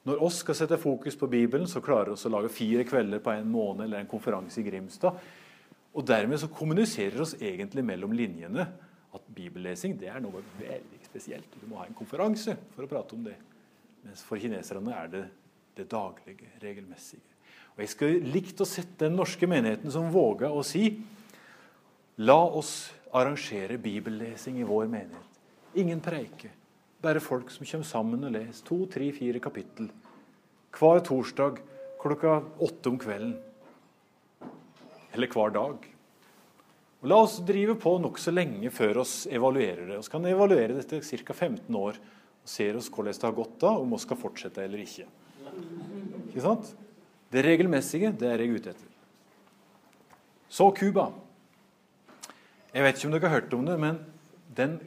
Når 0.07 0.23
oss 0.23 0.39
skal 0.39 0.55
sette 0.55 0.79
fokus 0.79 1.19
på 1.19 1.27
Bibelen, 1.27 1.67
så 1.67 1.83
klarer 1.83 2.15
vi 2.15 2.29
å 2.29 2.31
lage 2.31 2.55
fire 2.55 2.87
kvelder 2.87 3.19
på 3.19 3.35
en 3.35 3.51
måned 3.51 3.89
eller 3.89 3.99
en 3.99 4.09
konferanse 4.09 4.63
i 4.63 4.65
Grimstad. 4.65 5.19
Og 5.91 6.05
dermed 6.07 6.39
så 6.39 6.47
kommuniserer 6.47 7.19
oss 7.21 7.35
egentlig 7.41 7.83
mellom 7.83 8.15
linjene 8.15 8.69
at 9.15 9.29
bibellesing 9.35 9.95
det 9.99 10.09
er 10.11 10.21
noe 10.23 10.43
veldig 10.59 11.01
spesielt. 11.07 11.53
Du 11.61 11.67
må 11.69 11.79
ha 11.81 11.87
en 11.87 11.97
konferanse 11.97 12.57
for 12.75 12.85
å 12.85 12.91
prate 12.91 13.15
om 13.15 13.23
det. 13.27 13.37
Mens 14.03 14.23
for 14.27 14.39
kineserne 14.41 14.93
er 14.95 15.11
det 15.13 15.25
det 15.77 15.85
daglige, 15.91 16.49
regelmessige. 16.61 17.21
Og 17.75 17.83
Jeg 17.83 17.93
skulle 17.93 18.31
likt 18.33 18.61
å 18.61 18.65
sette 18.65 19.05
den 19.05 19.17
norske 19.19 19.47
menigheten 19.49 19.91
som 19.93 20.09
våga 20.13 20.49
å 20.49 20.63
si 20.65 20.89
La 22.17 22.39
oss 22.41 22.89
arrangere 23.13 23.77
bibellesing 23.77 24.55
i 24.57 24.65
vår 24.65 24.87
menighet. 24.89 25.35
Ingen 25.77 25.99
preike. 26.01 26.49
Bare 26.97 27.21
folk 27.21 27.51
som 27.53 27.67
kommer 27.69 27.85
sammen 27.85 28.25
og 28.25 28.33
leser 28.33 28.65
to, 28.65 28.79
tre, 28.89 29.11
fire 29.13 29.37
kapittel 29.37 29.91
hver 30.77 31.03
torsdag 31.05 31.61
klokka 32.01 32.39
åtte 32.61 32.89
om 32.89 32.97
kvelden. 33.01 33.37
Eller 35.13 35.29
hver 35.33 35.53
dag. 35.53 35.85
La 37.07 37.21
oss 37.23 37.37
drive 37.45 37.77
på 37.79 37.93
nokså 38.03 38.33
lenge 38.33 38.67
før 38.73 39.03
oss 39.05 39.13
evaluerer 39.31 39.85
det. 39.87 39.99
Vi 40.01 40.11
kan 40.11 40.25
evaluere 40.27 40.75
dette 40.75 40.99
ca. 40.99 41.33
15 41.33 41.77
år 41.79 41.99
og 42.01 42.51
ser 42.51 42.75
oss 42.79 42.89
hvordan 42.91 43.15
det 43.15 43.27
har 43.27 43.37
gått 43.37 43.55
da, 43.61 43.71
om 43.79 43.93
vi 43.95 43.99
skal 44.03 44.19
fortsette 44.19 44.65
eller 44.65 44.83
ikke. 44.83 45.07
Ikke 46.27 46.43
sant? 46.43 46.73
Det 47.31 47.43
regelmessige, 47.45 48.11
det 48.11 48.27
er 48.27 48.43
jeg 48.43 48.59
ute 48.59 48.73
etter. 48.73 48.91
Så 50.51 50.67
Cuba. 50.75 51.09
Jeg 52.73 52.83
vet 52.83 52.99
ikke 52.99 53.07
om 53.07 53.15
dere 53.15 53.29
har 53.29 53.39
hørt 53.39 53.55
om 53.55 53.65
det, 53.67 53.79
men 53.79 54.03
den 54.57 54.77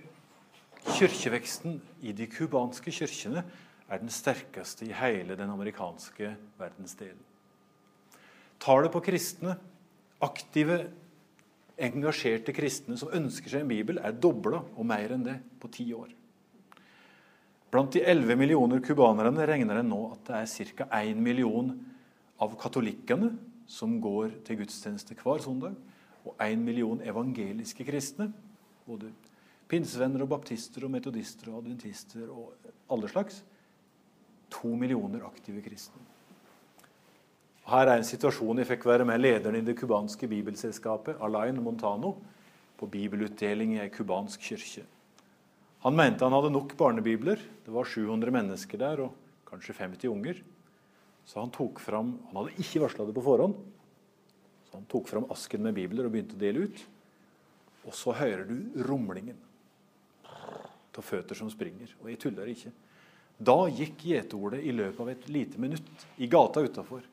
kirkeveksten 0.97 1.81
i 2.05 2.13
de 2.17 2.29
cubanske 2.29 2.93
kirkene 2.93 3.45
er 3.91 4.01
den 4.01 4.13
sterkeste 4.13 4.87
i 4.87 4.95
hele 4.97 5.37
den 5.41 5.53
amerikanske 5.53 6.35
verdensdelen. 6.61 7.21
Tallet 8.61 8.93
på 8.93 9.01
kristne, 9.05 9.57
aktive, 10.21 10.85
engasjerte 11.81 12.55
kristne 12.55 12.97
som 13.01 13.13
ønsker 13.17 13.53
seg 13.53 13.65
en 13.65 13.71
bibel, 13.71 14.01
er 14.03 14.17
dobla 14.17 14.63
og 14.77 14.87
mer 14.87 15.15
enn 15.15 15.25
det 15.27 15.37
på 15.61 15.71
ti 15.73 15.87
år. 15.97 16.11
Blant 17.71 17.95
de 17.95 18.03
11 18.03 18.35
millioner 18.35 18.83
cubanerne 18.83 19.47
regner 19.47 19.79
en 19.79 19.93
nå 19.93 20.01
at 20.11 20.27
det 20.27 20.41
er 20.41 20.75
ca. 20.75 20.89
1 20.99 21.21
million 21.23 21.71
av 22.43 22.57
katolikkene 22.59 23.31
som 23.71 24.01
går 24.03 24.41
til 24.47 24.59
gudstjeneste 24.59 25.15
hver 25.21 25.45
søndag, 25.45 25.77
og 26.27 26.35
1 26.43 26.59
million 26.61 27.01
evangeliske 27.07 27.87
kristne. 27.87 28.27
Både 28.85 29.13
pinsevenner 29.71 30.25
og 30.25 30.33
baptister 30.35 30.85
og 30.85 30.93
metodister 30.93 31.53
og 31.53 31.63
adventister 31.63 32.27
og 32.27 32.73
alle 32.91 33.11
slags. 33.13 33.45
To 34.51 34.75
millioner 34.75 35.23
aktive 35.29 35.63
kristne. 35.63 36.03
Her 37.71 37.87
er 37.87 38.01
en 38.01 38.07
situasjon 38.07 38.59
jeg 38.59 38.67
fikk 38.67 38.89
være 38.89 39.05
med 39.07 39.21
lederen 39.23 39.61
i 39.61 39.63
det 39.63 39.77
cubanske 39.79 40.27
bibelselskapet, 40.27 41.21
Alain 41.23 41.59
Montano, 41.63 42.17
på 42.81 42.89
bibelutdeling 42.91 43.77
i 43.77 43.83
ei 43.85 43.93
cubansk 43.95 44.43
kirke. 44.43 44.83
Han 45.85 45.95
mente 45.95 46.27
han 46.27 46.35
hadde 46.35 46.51
nok 46.51 46.75
barnebibler. 46.77 47.39
Det 47.39 47.73
var 47.73 47.87
700 47.87 48.35
mennesker 48.35 48.81
der 48.81 49.05
og 49.05 49.15
kanskje 49.49 49.77
50 49.79 50.11
unger. 50.11 50.41
Så 51.25 51.39
han 51.39 51.53
tok 51.55 51.79
fram 51.81 52.17
Han 52.27 52.41
hadde 52.41 52.59
ikke 52.59 52.83
varsla 52.83 53.07
det 53.07 53.15
på 53.15 53.25
forhånd. 53.25 53.55
Så 54.67 54.75
han 54.75 54.89
tok 54.91 55.07
fram 55.09 55.29
asken 55.31 55.63
med 55.63 55.79
bibler 55.79 56.09
og 56.09 56.17
begynte 56.17 56.35
å 56.35 56.43
dele 56.43 56.67
ut. 56.67 56.83
Og 57.87 57.95
så 57.95 58.17
hører 58.19 58.51
du 58.51 58.83
rumlingen 58.83 59.39
av 61.01 61.07
føtter 61.07 61.39
som 61.39 61.49
springer. 61.49 61.95
Og 62.03 62.11
jeg 62.11 62.19
tuller 62.21 62.51
ikke. 62.51 62.75
Da 63.39 63.57
gikk 63.73 64.03
gjeteordet 64.11 64.61
i 64.67 64.75
løpet 64.75 65.01
av 65.01 65.15
et 65.15 65.31
lite 65.33 65.61
minutt 65.63 66.05
i 66.21 66.29
gata 66.29 66.61
utafor. 66.61 67.07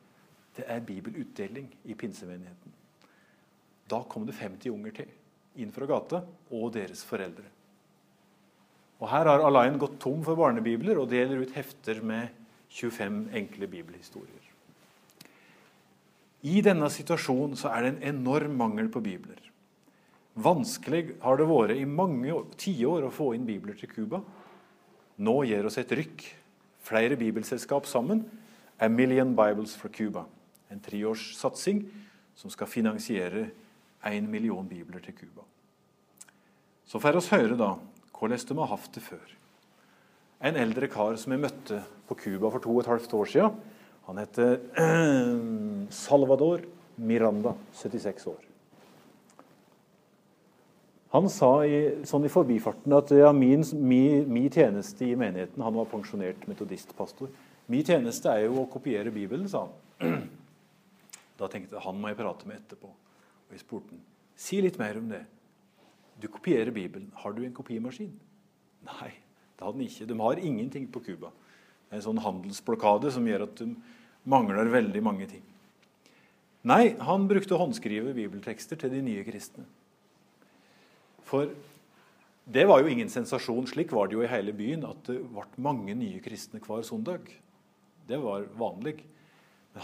Det 0.58 0.66
er 0.66 0.84
bibelutdeling 0.84 1.70
i 1.86 1.94
pinsemenigheten. 1.94 2.74
Da 3.88 4.02
kom 4.10 4.26
det 4.28 4.36
50 4.40 4.74
unger 4.74 4.96
til 4.98 5.14
inn 5.58 5.72
fra 5.74 5.88
gata, 5.90 6.22
og 6.54 6.74
deres 6.76 7.04
foreldre. 7.08 7.46
Og 8.98 9.10
Her 9.12 9.30
har 9.30 9.44
Alain 9.46 9.78
gått 9.78 10.00
tom 10.02 10.24
for 10.26 10.38
barnebibler 10.38 10.98
og 10.98 11.10
deler 11.12 11.44
ut 11.44 11.54
hefter 11.54 12.02
med 12.06 12.34
25 12.74 13.28
enkle 13.38 13.70
bibelhistorier. 13.70 14.46
I 16.48 16.62
denne 16.66 16.90
situasjonen 16.94 17.58
så 17.58 17.72
er 17.74 17.84
det 17.84 17.92
en 17.94 18.16
enorm 18.16 18.58
mangel 18.58 18.90
på 18.94 19.02
bibler. 19.06 19.40
Vanskelig 20.38 21.18
har 21.24 21.40
det 21.40 21.48
vært 21.50 21.78
i 21.78 21.86
mange 21.90 22.34
tiår 22.62 23.08
å 23.08 23.14
få 23.14 23.32
inn 23.34 23.48
bibler 23.48 23.78
til 23.78 23.90
Cuba. 23.90 24.22
Nå 25.18 25.40
gir 25.50 25.66
oss 25.66 25.80
et 25.82 25.94
rykk. 25.98 26.26
Flere 26.86 27.18
bibelselskap 27.18 27.90
sammen. 27.90 28.22
A 28.78 28.88
Million 28.88 29.34
Bibles 29.36 29.74
for 29.76 29.90
Cuba. 29.90 30.28
En 30.74 30.82
treårssatsing 30.84 31.86
som 32.38 32.52
skal 32.54 32.70
finansiere 32.70 33.48
én 34.06 34.28
million 34.30 34.68
bibler 34.68 35.02
til 35.04 35.16
Cuba. 35.16 35.46
Så 36.88 37.00
får 37.04 37.20
oss 37.20 37.32
høre 37.34 37.58
da 37.60 37.74
hvordan 38.18 38.48
de 38.50 38.58
har 38.58 38.72
hatt 38.72 38.94
det 38.96 39.04
før. 39.04 39.26
En 40.42 40.58
eldre 40.58 40.88
kar 40.90 41.18
som 41.18 41.34
jeg 41.34 41.42
møtte 41.42 41.82
på 42.08 42.18
Cuba 42.18 42.52
for 42.54 42.64
to 42.64 42.76
og 42.76 42.84
et 42.84 42.92
halvt 42.92 43.14
år 43.18 43.32
siden. 43.32 43.58
Han 44.08 44.22
heter 44.22 44.60
Salvador 46.04 46.63
Miranda, 46.98 47.54
76 47.74 48.28
år. 48.32 48.44
Han 51.13 51.30
sa 51.32 51.52
i, 51.65 52.04
sånn 52.08 52.28
i 52.28 52.32
forbifarten 52.32 52.94
at 52.98 53.12
ja, 53.15 53.30
min, 53.34 53.63
min, 53.80 54.26
min, 54.28 54.50
tjeneste 54.52 55.06
i 55.08 55.15
menigheten 55.15 55.63
Han 55.63 55.78
var 55.78 55.88
pensjonert 55.91 56.44
metodistpastor. 56.50 57.30
Min 57.72 57.86
tjeneste 57.88 58.32
er 58.32 58.48
jo 58.48 58.63
å 58.63 58.68
kopiere 58.72 59.13
Bibelen, 59.13 59.48
sa 59.52 59.65
han. 59.65 60.28
Da 61.38 61.50
tenkte 61.52 61.78
jeg 61.78 61.86
han 61.86 62.00
må 62.02 62.12
jeg 62.12 62.19
prate 62.19 62.50
med 62.50 62.60
etterpå. 62.62 62.89
Og 62.89 63.56
jeg 63.56 63.63
spurte 63.63 63.93
han 63.93 64.04
si 64.38 64.62
litt 64.62 64.78
mer 64.82 65.00
om 65.00 65.10
det. 65.10 65.23
Du 66.21 66.28
kopierer 66.30 66.73
Bibelen. 66.73 67.12
Har 67.21 67.34
du 67.34 67.43
en 67.45 67.54
kopimaskin? 67.54 68.13
Nei, 68.88 69.12
det 69.58 69.65
hadde 69.65 69.78
han 69.78 69.86
ikke. 69.86 70.08
De 70.10 70.17
har 70.21 70.41
ingenting 70.41 70.88
på 70.93 71.02
Cuba. 71.06 71.32
Det 71.88 71.95
er 71.95 72.02
en 72.02 72.08
sånn 72.10 72.21
handelsblokade 72.21 73.12
som 73.13 73.26
gjør 73.28 73.47
at 73.47 73.62
de 73.62 73.71
mangler 74.28 74.69
veldig 74.73 75.02
mange 75.06 75.30
ting. 75.32 75.45
Nei, 76.67 76.97
han 77.00 77.28
brukte 77.30 77.56
å 77.56 77.62
håndskrive 77.62 78.12
bibeltekster 78.17 78.80
til 78.82 78.91
de 78.91 79.02
nye 79.06 79.23
kristne. 79.26 79.63
For 81.28 81.52
det 82.47 82.65
var 82.67 82.82
jo 82.82 82.91
ingen 82.91 83.12
sensasjon. 83.12 83.67
Slik 83.69 83.93
var 83.95 84.10
det 84.10 84.17
jo 84.17 84.23
i 84.26 84.32
hele 84.32 84.54
byen 84.56 84.86
at 84.88 85.00
det 85.10 85.19
ble 85.21 85.45
mange 85.63 85.95
nye 85.97 86.19
kristne 86.23 86.62
hver 86.63 86.84
søndag. 86.88 87.30
Det 88.08 88.19
var 88.23 88.47
vanlig. 88.60 89.02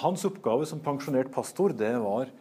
Hans 0.01 0.25
oppgave 0.25 0.65
som 0.65 0.81
pensjonert 0.81 1.31
pastor 1.33 1.73
det 1.77 1.93
var 2.01 2.31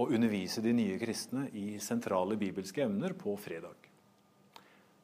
å 0.00 0.08
undervise 0.08 0.62
de 0.64 0.72
nye 0.76 0.98
kristne 1.00 1.48
i 1.56 1.78
sentrale 1.82 2.36
bibelske 2.38 2.84
emner 2.84 3.14
på 3.18 3.34
fredag. 3.40 3.88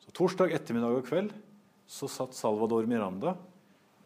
Så 0.03 0.15
Torsdag 0.15 0.55
ettermiddag 0.57 1.01
og 1.01 1.07
kveld 1.09 1.35
så 1.89 2.09
satt 2.11 2.37
Salvador 2.37 2.87
Miranda 2.89 3.35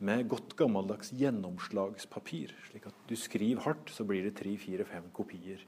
med 0.03 0.27
godt 0.31 0.57
gammeldags 0.59 1.13
gjennomslagspapir. 1.15 2.55
slik 2.71 2.89
at 2.91 3.07
du 3.09 3.15
skriver 3.17 3.63
hardt, 3.63 3.91
så 3.91 4.05
blir 4.05 4.25
det 4.27 4.37
tre, 4.41 4.57
fire, 4.57 4.85
fem 4.85 5.05
kopier 5.15 5.63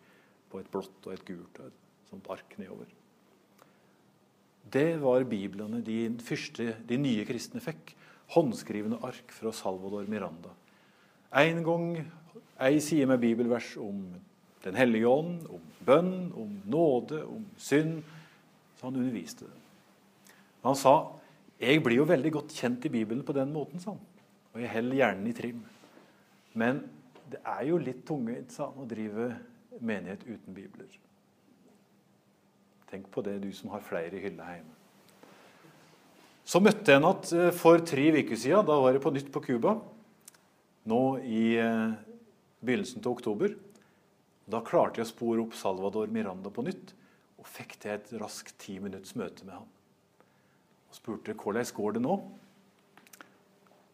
på 0.50 0.58
et 0.58 0.70
blått 0.70 1.06
og 1.06 1.14
et 1.14 1.24
gult 1.26 1.60
og 1.60 1.70
et 1.70 2.10
sånt 2.10 2.30
ark 2.30 2.56
nedover. 2.58 2.90
Det 4.64 4.96
var 4.98 5.26
biblene 5.28 5.82
de, 5.84 6.08
første, 6.24 6.74
de 6.88 6.98
nye 6.98 7.24
kristne 7.28 7.62
fikk. 7.62 7.94
Håndskrivende 8.34 8.98
ark 9.04 9.30
fra 9.36 9.52
Salvador 9.52 10.08
Miranda. 10.10 10.54
En 11.34 11.64
gang 11.66 11.88
ei 12.62 12.78
side 12.80 13.06
med 13.10 13.20
bibelvers 13.20 13.76
om 13.76 14.06
Den 14.64 14.78
hellige 14.78 15.08
ånd, 15.08 15.42
om 15.52 15.60
bønn, 15.84 16.32
om 16.32 16.52
nåde, 16.64 17.18
om 17.28 17.42
synd. 17.60 17.98
Så 18.78 18.86
han 18.86 18.96
underviste 18.96 19.44
det. 19.44 19.58
Han 20.64 20.78
sa 20.78 20.94
jeg 21.60 21.82
blir 21.84 22.00
jo 22.00 22.08
veldig 22.08 22.32
godt 22.34 22.54
kjent 22.56 22.84
i 22.88 22.92
Bibelen 22.92 23.22
på 23.24 23.34
den 23.36 23.52
måten, 23.52 23.80
sa 23.80 23.92
han. 23.92 24.00
Og 24.54 24.62
jeg 24.62 24.72
holder 24.72 24.98
hjernen 24.98 25.28
i 25.30 25.34
trim. 25.36 25.60
Men 26.54 26.80
det 27.30 27.40
er 27.44 27.62
jo 27.68 27.80
litt 27.80 28.02
tungvint 28.06 28.56
å 28.64 28.86
drive 28.88 29.32
menighet 29.80 30.24
uten 30.26 30.56
bibler. 30.56 30.88
Tenk 32.90 33.08
på 33.10 33.24
det, 33.26 33.40
du 33.42 33.50
som 33.54 33.72
har 33.74 33.84
flere 33.84 34.18
i 34.18 34.22
hylla 34.22 34.48
hjemme. 34.54 34.74
Så 36.44 36.60
møtte 36.60 36.92
jeg 36.92 37.00
henne 37.00 37.14
igjen 37.24 37.56
for 37.56 37.80
tre 37.80 38.10
uker 38.18 38.36
siden. 38.36 38.66
Da 38.68 38.76
var 38.80 38.92
jeg 38.92 39.02
på 39.02 39.14
nytt 39.14 39.30
på 39.32 39.42
Cuba. 39.46 39.78
Nå 40.90 41.00
i 41.24 41.56
eh, 41.56 41.94
begynnelsen 42.60 43.00
til 43.00 43.14
oktober. 43.14 43.54
Da 44.50 44.60
klarte 44.64 45.00
jeg 45.00 45.08
å 45.08 45.12
spore 45.12 45.44
opp 45.46 45.56
Salvador 45.56 46.10
Miranda 46.12 46.52
på 46.52 46.64
nytt 46.66 46.92
og 47.40 47.48
fikk 47.48 47.78
til 47.80 47.94
et 47.94 48.10
raskt 48.20 48.56
ti 48.60 48.76
minutts 48.80 49.16
møte 49.16 49.46
med 49.46 49.56
han. 49.56 49.70
Og 50.88 50.96
spurte 50.96 51.36
hvordan 51.36 51.70
går 51.76 51.96
det 51.96 52.02
nå. 52.04 52.18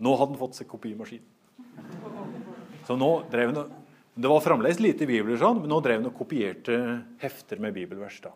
Nå 0.00 0.14
hadde 0.16 0.34
han 0.34 0.40
fått 0.40 0.58
seg 0.58 0.70
kopimaskin. 0.70 1.22
Så 2.88 2.96
nå 2.98 3.10
drev 3.30 3.52
han, 3.54 3.72
Det 4.14 4.28
var 4.28 4.42
fremdeles 4.42 4.80
lite 4.82 5.06
bibler, 5.06 5.38
sånn, 5.38 5.62
men 5.62 5.70
nå 5.70 5.78
drev 5.84 6.00
han 6.00 6.10
og 6.10 6.16
kopierte 6.18 6.74
hefter 7.22 7.60
med 7.62 7.74
bibelvers. 7.76 8.20
da. 8.20 8.32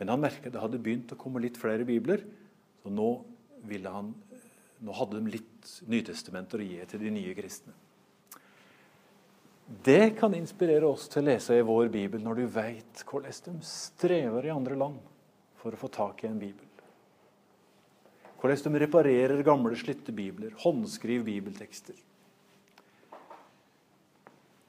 Men 0.00 0.14
han 0.14 0.22
merket 0.22 0.54
det 0.54 0.62
hadde 0.62 0.80
begynt 0.80 1.12
å 1.12 1.20
komme 1.20 1.42
litt 1.44 1.60
flere 1.60 1.84
bibler, 1.84 2.24
så 2.80 2.88
nå, 2.88 3.10
han, 3.84 4.14
nå 4.80 4.96
hadde 4.96 5.20
de 5.20 5.36
litt 5.36 5.72
Nytestamenter 5.92 6.62
å 6.62 6.64
gi 6.64 6.80
til 6.88 7.04
de 7.04 7.12
nye 7.12 7.34
kristne. 7.36 7.76
Det 9.70 10.18
kan 10.18 10.34
inspirere 10.34 10.88
oss 10.88 11.06
til 11.08 11.22
å 11.22 11.28
lese 11.28 11.54
i 11.54 11.62
vår 11.62 11.92
bibel 11.94 12.22
når 12.24 12.40
du 12.40 12.46
veit 12.50 13.04
hvordan 13.06 13.60
de 13.60 13.66
strever 13.66 14.48
i 14.48 14.52
andre 14.52 14.78
land 14.78 14.98
for 15.60 15.72
å 15.72 15.78
få 15.78 15.90
tak 15.94 16.24
i 16.24 16.30
en 16.30 16.40
bibel. 16.40 16.66
Hvordan 18.40 18.74
de 18.74 18.82
reparerer 18.82 19.42
gamle, 19.46 19.76
slitte 19.76 20.12
bibler, 20.16 20.54
håndskriver 20.58 21.26
bibeltekster. 21.26 21.94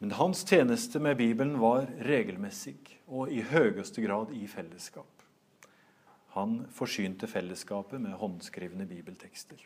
Men 0.02 0.16
hans 0.18 0.42
tjeneste 0.46 1.00
med 1.00 1.18
Bibelen 1.18 1.60
var 1.62 1.86
regelmessig 2.02 2.78
og 3.08 3.30
i 3.30 3.44
høyeste 3.46 4.02
grad 4.02 4.32
i 4.34 4.48
fellesskap. 4.50 5.06
Han 6.34 6.64
forsynte 6.74 7.30
fellesskapet 7.30 8.02
med 8.02 8.18
håndskrevne 8.18 8.88
bibeltekster. 8.90 9.62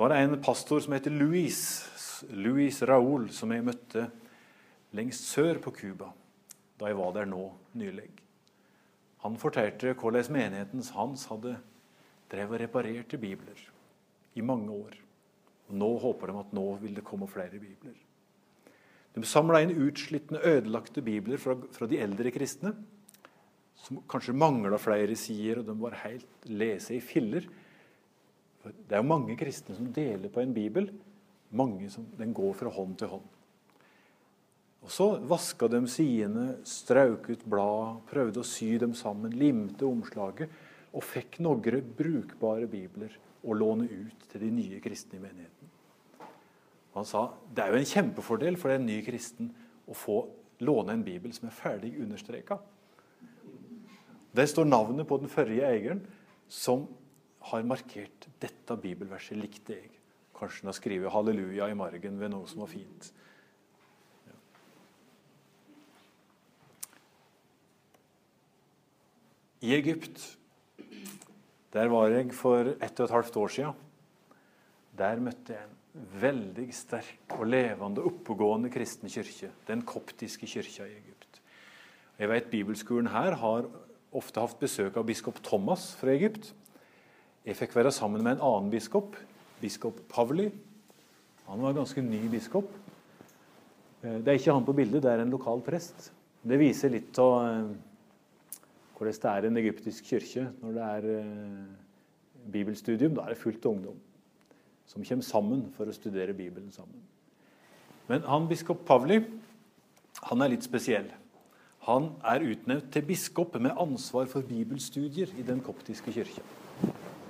Så 0.00 0.04
var 0.06 0.14
det 0.14 0.18
en 0.24 0.42
pastor 0.42 0.80
som 0.80 0.94
heter 0.96 1.12
Louis, 1.12 1.56
Louis 2.32 2.76
Raoul, 2.88 3.26
som 3.36 3.50
jeg 3.52 3.66
møtte 3.66 4.06
lengst 4.96 5.26
sør 5.28 5.60
på 5.60 5.74
Cuba 5.76 6.06
da 6.80 6.88
jeg 6.88 6.96
var 6.96 7.10
der 7.12 7.28
nå 7.28 7.42
nylig. 7.76 8.06
Han 9.26 9.36
fortalte 9.36 9.92
hvordan 9.92 10.32
menigheten 10.32 10.86
hans 10.96 11.26
hadde 11.28 11.52
drevet 12.32 12.56
og 12.56 12.64
reparerte 12.64 13.20
bibler 13.20 13.60
i 14.32 14.40
mange 14.40 14.72
år. 14.72 14.96
Og 15.68 15.76
Nå 15.84 15.92
håper 16.06 16.32
de 16.32 16.40
at 16.46 16.56
nå 16.56 16.66
vil 16.80 16.96
det 16.96 17.04
komme 17.04 17.28
flere 17.28 17.60
bibler. 17.60 18.00
De 19.12 19.28
samla 19.28 19.60
inn 19.60 19.76
utslitne, 19.84 20.40
ødelagte 20.40 21.04
bibler 21.04 21.44
fra, 21.44 21.60
fra 21.76 21.92
de 21.92 22.00
eldre 22.00 22.32
kristne, 22.32 22.72
som 23.84 24.00
kanskje 24.08 24.32
mangla 24.32 24.80
flere 24.80 25.12
sider, 25.12 25.60
og 25.60 25.68
de 25.68 25.76
var 25.84 26.00
helt 26.06 26.48
lese 26.48 26.96
i 26.96 27.04
filler. 27.04 27.52
Det 28.64 28.92
er 28.92 29.00
jo 29.00 29.08
mange 29.08 29.36
kristne 29.40 29.76
som 29.76 29.88
deler 29.94 30.32
på 30.32 30.42
en 30.42 30.54
bibel. 30.54 30.90
Mange 31.50 31.90
som, 31.90 32.06
Den 32.18 32.34
går 32.34 32.52
fra 32.54 32.70
hånd 32.70 32.96
til 32.98 33.08
hånd. 33.08 33.28
Og 34.82 34.90
Så 34.90 35.20
vaska 35.28 35.68
de 35.68 35.80
sidene, 35.88 36.56
strauk 36.64 37.28
ut 37.30 37.44
blad, 37.44 38.00
prøvde 38.08 38.40
å 38.40 38.46
sy 38.46 38.78
dem 38.80 38.94
sammen, 38.94 39.32
limte 39.36 39.84
omslaget 39.84 40.50
og 40.90 41.04
fikk 41.04 41.38
noen 41.44 41.84
brukbare 41.96 42.66
bibler 42.66 43.12
å 43.44 43.54
låne 43.54 43.84
ut 43.84 44.24
til 44.30 44.40
de 44.40 44.50
nye 44.50 44.80
kristne 44.80 45.18
i 45.18 45.22
menigheten. 45.22 45.68
Han 46.96 47.06
sa 47.06 47.28
det 47.54 47.62
er 47.62 47.72
jo 47.72 47.80
en 47.80 47.92
kjempefordel 47.92 48.56
for 48.58 48.72
en 48.74 48.86
ny 48.86 48.98
kristen 49.06 49.52
å 49.86 49.94
få 49.94 50.24
låne 50.64 50.96
en 50.96 51.04
bibel 51.04 51.32
som 51.32 51.48
er 51.48 51.56
ferdig 51.56 51.92
understreka. 52.02 52.58
Der 54.34 54.46
står 54.46 54.66
navnet 54.66 55.08
på 55.08 55.18
den 55.20 55.30
forrige 55.30 55.66
eieren, 55.66 56.02
som 56.48 56.86
har 57.40 57.62
markert 57.62 58.28
'dette 58.40 58.76
bibelverset 58.76 59.36
likte 59.36 59.74
jeg'. 59.74 59.98
Kanskje 60.36 60.62
hun 60.62 60.68
har 60.68 60.78
skrevet 60.78 61.12
'halleluja' 61.12 61.70
i 61.70 61.74
margen 61.74 62.20
ved 62.20 62.30
noe 62.30 62.46
som 62.46 62.60
var 62.60 62.68
fint. 62.68 63.12
I 69.60 69.74
Egypt 69.76 70.38
der 71.72 71.88
var 71.88 72.08
jeg 72.10 72.32
for 72.34 72.72
ett 72.82 73.00
og 73.00 73.04
et 73.04 73.12
halvt 73.14 73.36
år 73.36 73.48
siden. 73.48 73.74
Der 74.98 75.20
møtte 75.22 75.54
jeg 75.54 75.66
en 75.94 76.08
veldig 76.22 76.66
sterk 76.74 77.36
og 77.36 77.46
levende, 77.46 78.02
oppegående 78.02 78.70
kristen 78.70 79.08
kirke. 79.08 79.52
Den 79.68 79.82
koptiske 79.86 80.46
kirka 80.46 80.88
i 80.88 80.96
Egypt. 80.96 81.40
Jeg 82.18 82.28
vet 82.28 82.50
Bibelskolen 82.50 83.06
her 83.12 83.36
har 83.38 83.68
ofte 84.12 84.42
hatt 84.42 84.58
besøk 84.58 84.96
av 84.98 85.06
biskop 85.06 85.38
Thomas 85.46 85.92
fra 85.94 86.10
Egypt. 86.10 86.50
Jeg 87.46 87.56
fikk 87.56 87.72
være 87.78 87.92
sammen 87.94 88.20
med 88.20 88.36
en 88.36 88.42
annen 88.44 88.70
biskop, 88.72 89.14
biskop 89.62 90.02
Pavli. 90.12 90.50
Han 91.46 91.62
var 91.62 91.72
en 91.72 91.78
ganske 91.80 92.02
ny 92.04 92.20
biskop. 92.28 92.68
Eh, 94.02 94.18
det 94.20 94.28
er 94.28 94.40
ikke 94.40 94.56
han 94.56 94.66
på 94.66 94.76
bildet, 94.76 95.02
det 95.02 95.12
er 95.12 95.22
en 95.24 95.32
lokal 95.32 95.62
prest. 95.64 96.10
Det 96.44 96.58
viser 96.60 96.92
litt 96.92 97.16
av 97.20 97.32
eh, 97.46 97.70
hvordan 98.98 99.16
det 99.22 99.32
er 99.32 99.48
en 99.48 99.60
egyptisk 99.62 100.12
kirke 100.12 100.46
når 100.60 100.76
det 100.76 100.90
er 100.90 101.08
eh, 101.16 101.64
bibelstudium. 102.52 103.16
Da 103.16 103.24
er 103.24 103.34
det 103.34 103.40
fullt 103.40 103.64
av 103.64 103.78
ungdom 103.78 103.98
som 104.90 105.04
kommer 105.06 105.24
sammen 105.24 105.66
for 105.76 105.88
å 105.88 105.94
studere 105.94 106.34
Bibelen 106.36 106.72
sammen. 106.74 107.00
Men 108.10 108.24
han 108.26 108.48
biskop 108.50 108.84
Pavli 108.84 109.20
han 110.28 110.42
er 110.42 110.52
litt 110.52 110.66
spesiell. 110.66 111.08
Han 111.86 112.10
er 112.26 112.44
utnevnt 112.44 112.90
til 112.92 113.06
biskop 113.08 113.54
med 113.56 113.78
ansvar 113.80 114.28
for 114.28 114.44
bibelstudier 114.44 115.30
i 115.38 115.46
den 115.46 115.62
koptiske 115.64 116.12
kirka. 116.12 116.44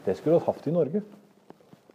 Det 0.05 0.17
skulle 0.17 0.39
vi 0.39 0.47
hatt 0.47 0.67
i 0.67 0.75
Norge. 0.75 1.03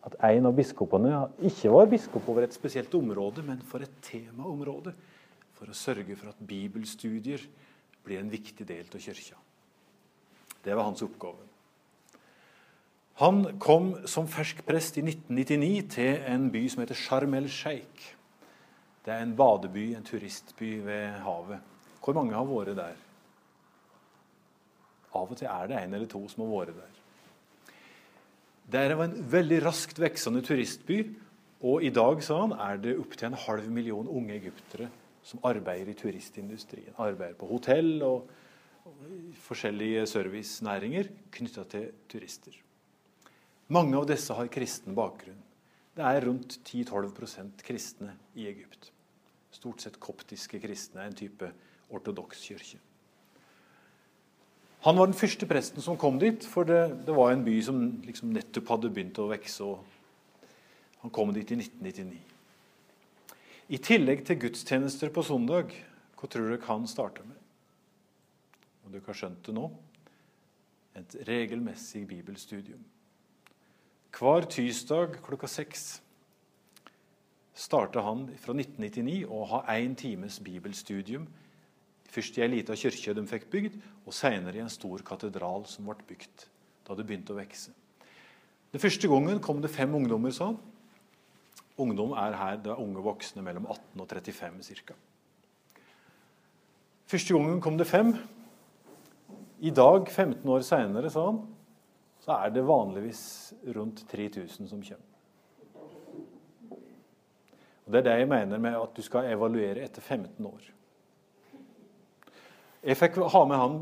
At 0.05 0.17
en 0.29 0.45
av 0.45 0.53
biskopene 0.53 1.23
ikke 1.49 1.71
var 1.73 1.89
biskop 1.89 2.27
over 2.29 2.45
et 2.45 2.53
spesielt 2.53 2.93
område, 2.93 3.41
men 3.45 3.63
for 3.65 3.81
et 3.81 3.95
temaområde. 4.05 4.93
For 5.55 5.71
å 5.71 5.77
sørge 5.77 6.17
for 6.19 6.29
at 6.29 6.45
bibelstudier 6.45 7.41
blir 8.05 8.21
en 8.21 8.29
viktig 8.29 8.67
del 8.67 8.85
av 8.85 9.01
kirka. 9.01 9.39
Det 10.65 10.75
var 10.75 10.85
hans 10.85 11.01
oppgave. 11.05 11.41
Han 13.21 13.45
kom 13.63 13.93
som 14.11 14.27
fersk 14.27 14.59
prest 14.67 14.97
i 14.99 15.05
1999 15.05 15.85
til 15.95 16.25
en 16.27 16.49
by 16.51 16.65
som 16.67 16.83
heter 16.83 16.99
Sharm 16.99 17.37
el 17.37 17.47
Sheikh. 17.49 18.11
Det 19.05 19.13
er 19.13 19.23
en 19.23 19.35
badeby, 19.37 19.93
en 19.95 20.03
turistby 20.03 20.81
ved 20.83 21.21
havet. 21.23 21.61
Hvor 22.03 22.17
mange 22.17 22.35
har 22.35 22.45
vært 22.49 22.75
der? 22.77 22.99
Av 25.15 25.31
og 25.31 25.37
til 25.39 25.47
er 25.47 25.71
det 25.71 25.79
en 25.79 25.93
eller 25.93 26.11
to 26.11 26.21
som 26.27 26.43
har 26.43 26.51
vært 26.51 26.75
der. 26.81 27.04
Det 28.71 28.95
var 28.97 29.05
en 29.05 29.19
veldig 29.29 29.61
raskt 29.65 29.99
veksende 30.01 30.41
turistby. 30.45 31.03
Og 31.65 31.85
i 31.85 31.91
dag 31.93 32.21
sa 32.25 32.41
han, 32.41 32.53
er 32.57 32.81
det 32.81 32.97
opptil 32.99 33.29
en 33.29 33.39
halv 33.45 33.69
million 33.73 34.07
unge 34.09 34.35
egyptere 34.35 34.89
som 35.25 35.41
arbeider 35.47 35.93
i 35.93 35.97
turistindustrien. 35.97 36.93
Arbeider 37.01 37.37
på 37.39 37.49
hotell 37.49 38.03
og 38.05 38.27
forskjellige 39.45 40.05
servicenæringer 40.09 41.09
knytta 41.33 41.65
til 41.71 41.87
turister. 42.11 42.57
Mange 43.73 43.97
av 43.97 44.05
disse 44.09 44.35
har 44.37 44.51
kristen 44.53 44.93
bakgrunn. 44.97 45.41
Det 45.95 46.03
er 46.05 46.25
rundt 46.27 46.59
10-12% 46.67 47.63
kristne 47.65 48.13
i 48.35 48.49
Egypt. 48.49 48.91
Stort 49.55 49.81
sett 49.81 49.97
koptiske 50.03 50.59
kristne, 50.61 51.05
en 51.07 51.15
type 51.17 51.49
ortodoks 51.89 52.43
kirke. 52.45 52.81
Han 54.85 54.99
var 54.99 55.09
den 55.09 55.17
første 55.17 55.47
presten 55.49 55.81
som 55.81 55.97
kom 55.97 56.19
dit, 56.21 56.45
for 56.45 56.67
det, 56.69 56.81
det 57.07 57.13
var 57.17 57.33
en 57.33 57.45
by 57.45 57.55
som 57.65 57.79
liksom 58.05 58.33
nettopp 58.35 58.69
hadde 58.75 58.91
begynt 58.93 59.17
å 59.21 59.29
vokse. 59.31 59.71
Han 61.01 61.13
kom 61.13 61.33
dit 61.33 61.51
i 61.51 61.57
1999. 61.57 62.19
I 63.73 63.81
tillegg 63.81 64.21
til 64.27 64.37
gudstjenester 64.43 65.09
på 65.09 65.25
søndag, 65.25 65.73
hva 66.15 66.29
tror 66.29 66.51
dere 66.51 66.69
han 66.69 66.85
starta 66.89 67.25
med? 67.25 67.41
og 68.85 68.93
dere 68.93 69.07
har 69.07 69.17
skjønt 69.17 69.45
det 69.47 69.53
nå, 69.57 69.65
et 70.95 71.15
regelmessig 71.27 72.05
bibelstudium. 72.07 72.83
Hver 74.15 74.45
tirsdag 74.47 75.17
klokka 75.25 75.49
seks 75.51 75.97
starta 77.55 78.03
han 78.05 78.27
fra 78.39 78.55
1999 78.55 79.25
å 79.27 79.41
ha 79.49 79.63
én 79.73 79.95
times 79.97 80.37
bibelstudium. 80.43 81.25
Først 82.15 82.37
i 82.37 82.43
ei 82.45 82.47
lita 82.47 82.75
kirke 82.79 83.13
de 83.17 83.23
fikk 83.27 83.49
bygd, 83.51 83.73
og 84.07 84.15
senere 84.15 84.55
i 84.55 84.63
en 84.63 84.71
stor 84.71 85.01
katedral 85.03 85.65
som 85.67 85.89
ble 85.89 85.97
bygd 86.07 86.45
da 86.85 86.95
det 86.95 87.03
begynte 87.07 87.33
å 87.33 87.39
vokse. 87.39 87.73
Den 88.71 88.81
første 88.83 89.09
gangen 89.09 89.41
kom 89.43 89.59
det 89.63 89.71
fem 89.73 89.91
ungdommer, 89.97 90.31
sa 90.35 90.51
han. 90.51 90.59
Ungdom 91.81 92.13
er 92.15 92.37
her 92.39 92.59
det 92.61 92.71
er 92.71 92.79
unge 92.79 93.03
voksne 93.03 93.43
mellom 93.43 93.65
18 93.67 94.03
og 94.03 94.07
35 94.07 94.79
ca. 94.87 94.95
Første 97.11 97.35
gangen 97.35 97.59
kom 97.63 97.79
det 97.79 97.87
fem. 97.89 98.13
I 99.59 99.73
dag, 99.75 100.07
15 100.07 100.51
år 100.51 100.63
seinere, 100.67 101.11
sa 101.11 101.25
han, 101.31 101.41
så 102.23 102.37
er 102.37 102.53
det 102.53 102.63
vanligvis 102.67 103.25
rundt 103.75 104.05
3000 104.11 104.71
som 104.71 104.85
kommer. 104.85 105.11
Og 107.85 107.91
Det 107.91 107.99
er 107.99 108.07
det 108.07 108.17
jeg 108.19 108.29
mener 108.29 108.61
med 108.61 108.79
at 108.79 108.95
du 108.95 109.03
skal 109.05 109.27
evaluere 109.29 109.83
etter 109.83 110.01
15 110.01 110.45
år. 110.45 110.71
Jeg 112.85 112.99
fikk 112.99 113.15
ha 113.33 113.39
med 113.49 113.57
han 113.57 113.77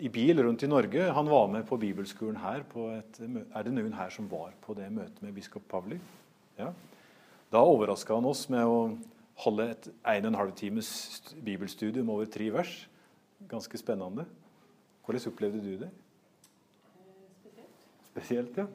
i 0.00 0.08
bil 0.08 0.38
rundt 0.42 0.62
i 0.64 0.68
Norge. 0.70 1.10
Han 1.12 1.28
var 1.28 1.50
med 1.52 1.66
på 1.68 1.76
bibelskolen 1.76 2.38
her. 2.40 2.62
Et, 2.96 3.18
er 3.20 3.66
det 3.66 3.72
noen 3.74 3.92
her 3.92 4.12
som 4.14 4.30
var 4.30 4.54
på 4.64 4.76
det 4.78 4.88
møtet 4.92 5.20
med 5.20 5.34
biskop 5.36 5.66
Pavli? 5.68 5.98
Ja. 6.56 6.70
Da 7.52 7.60
overraska 7.68 8.16
han 8.16 8.24
oss 8.26 8.46
med 8.48 8.64
å 8.64 8.78
holde 9.44 9.68
et 9.74 9.90
1 10.14 10.30
12 10.30 10.54
times 10.56 10.88
bibelstudium 11.44 12.08
over 12.14 12.30
tre 12.30 12.48
vers. 12.54 12.72
Ganske 13.50 13.78
spennende. 13.78 14.24
Hvordan 15.04 15.28
opplevde 15.28 15.60
du 15.60 15.74
det? 15.84 15.92
Spesielt. 18.08 18.56
ja. 18.56 18.66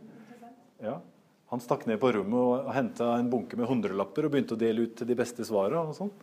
ja. 0.83 0.99
Han 1.49 1.61
stakk 1.63 1.87
ned 1.89 1.97
på 1.97 2.11
rommet 2.13 2.37
og 2.37 2.67
henta 2.75 3.15
en 3.17 3.31
bunke 3.31 3.57
med 3.57 3.65
hundrelapper 3.65 4.27
og 4.27 4.35
begynte 4.35 4.53
å 4.53 4.61
dele 4.61 4.85
ut 4.85 5.01
de 5.01 5.15
beste 5.17 5.41
svara. 5.47 5.81
Og 5.81 5.97
sånn. 5.97 6.13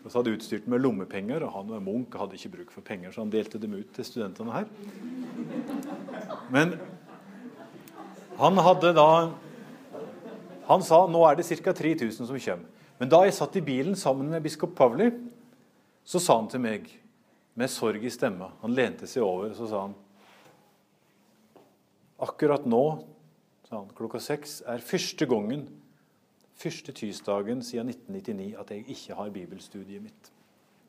Og 0.00 0.08
så 0.08 0.20
hadde 0.20 0.32
utstyrt 0.32 0.68
med 0.70 0.80
lommepenger, 0.80 1.44
og 1.44 1.52
han 1.58 1.68
var 1.68 1.82
munk 1.84 2.14
og 2.14 2.22
hadde 2.24 2.38
ikke 2.38 2.54
bruk 2.54 2.72
for 2.72 2.84
penger, 2.84 3.12
så 3.12 3.20
han 3.24 3.32
delte 3.32 3.60
dem 3.60 3.76
ut 3.76 3.90
til 3.96 4.06
studentene 4.06 4.54
her. 4.54 4.70
Men 6.52 6.78
han 8.40 8.60
hadde 8.64 8.94
da 8.96 9.10
Han 10.70 10.84
sa 10.86 11.00
nå 11.10 11.24
er 11.26 11.34
det 11.34 11.48
ca. 11.48 11.72
3000 11.74 12.28
som 12.28 12.38
kommer. 12.38 12.66
Men 13.00 13.08
da 13.10 13.24
jeg 13.24 13.34
satt 13.34 13.56
i 13.58 13.62
bilen 13.64 13.96
sammen 13.98 14.28
med 14.30 14.42
biskop 14.44 14.76
Pavli, 14.78 15.08
så 16.06 16.20
sa 16.22 16.36
han 16.38 16.46
til 16.52 16.62
meg 16.62 16.86
med 17.58 17.72
sorg 17.72 18.04
i 18.06 18.12
stemma. 18.12 18.52
Han 18.62 18.76
lente 18.76 19.08
seg 19.10 19.24
over 19.26 19.50
så 19.56 19.66
sa 19.66 19.80
han, 19.88 19.96
Akkurat 22.20 22.66
nå, 22.68 22.84
sa 23.66 23.80
han, 23.80 23.90
klokka 23.96 24.20
seks, 24.22 24.60
er 24.68 24.84
første 24.84 25.26
gangen, 25.26 25.64
første 26.60 26.92
tirsdagen 26.92 27.62
siden 27.64 27.88
1999 27.88 28.54
at 28.60 28.70
jeg 28.74 28.84
ikke 28.92 29.16
har 29.16 29.32
bibelstudiet 29.32 30.02
mitt 30.04 30.32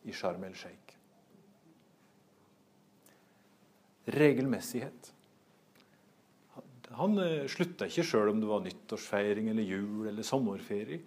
i 0.03 0.13
Sharm 0.15 0.43
el 0.43 0.55
Sheikh. 0.57 0.97
Regelmessighet. 4.11 5.13
Han 6.97 7.17
eh, 7.23 7.47
slutta 7.47 7.87
ikke 7.87 8.03
sjøl 8.03 8.33
om 8.33 8.41
det 8.41 8.49
var 8.49 8.63
nyttårsfeiring 8.65 9.51
eller 9.51 9.63
jul 9.63 10.09
eller 10.09 10.27
sommerferie. 10.27 10.99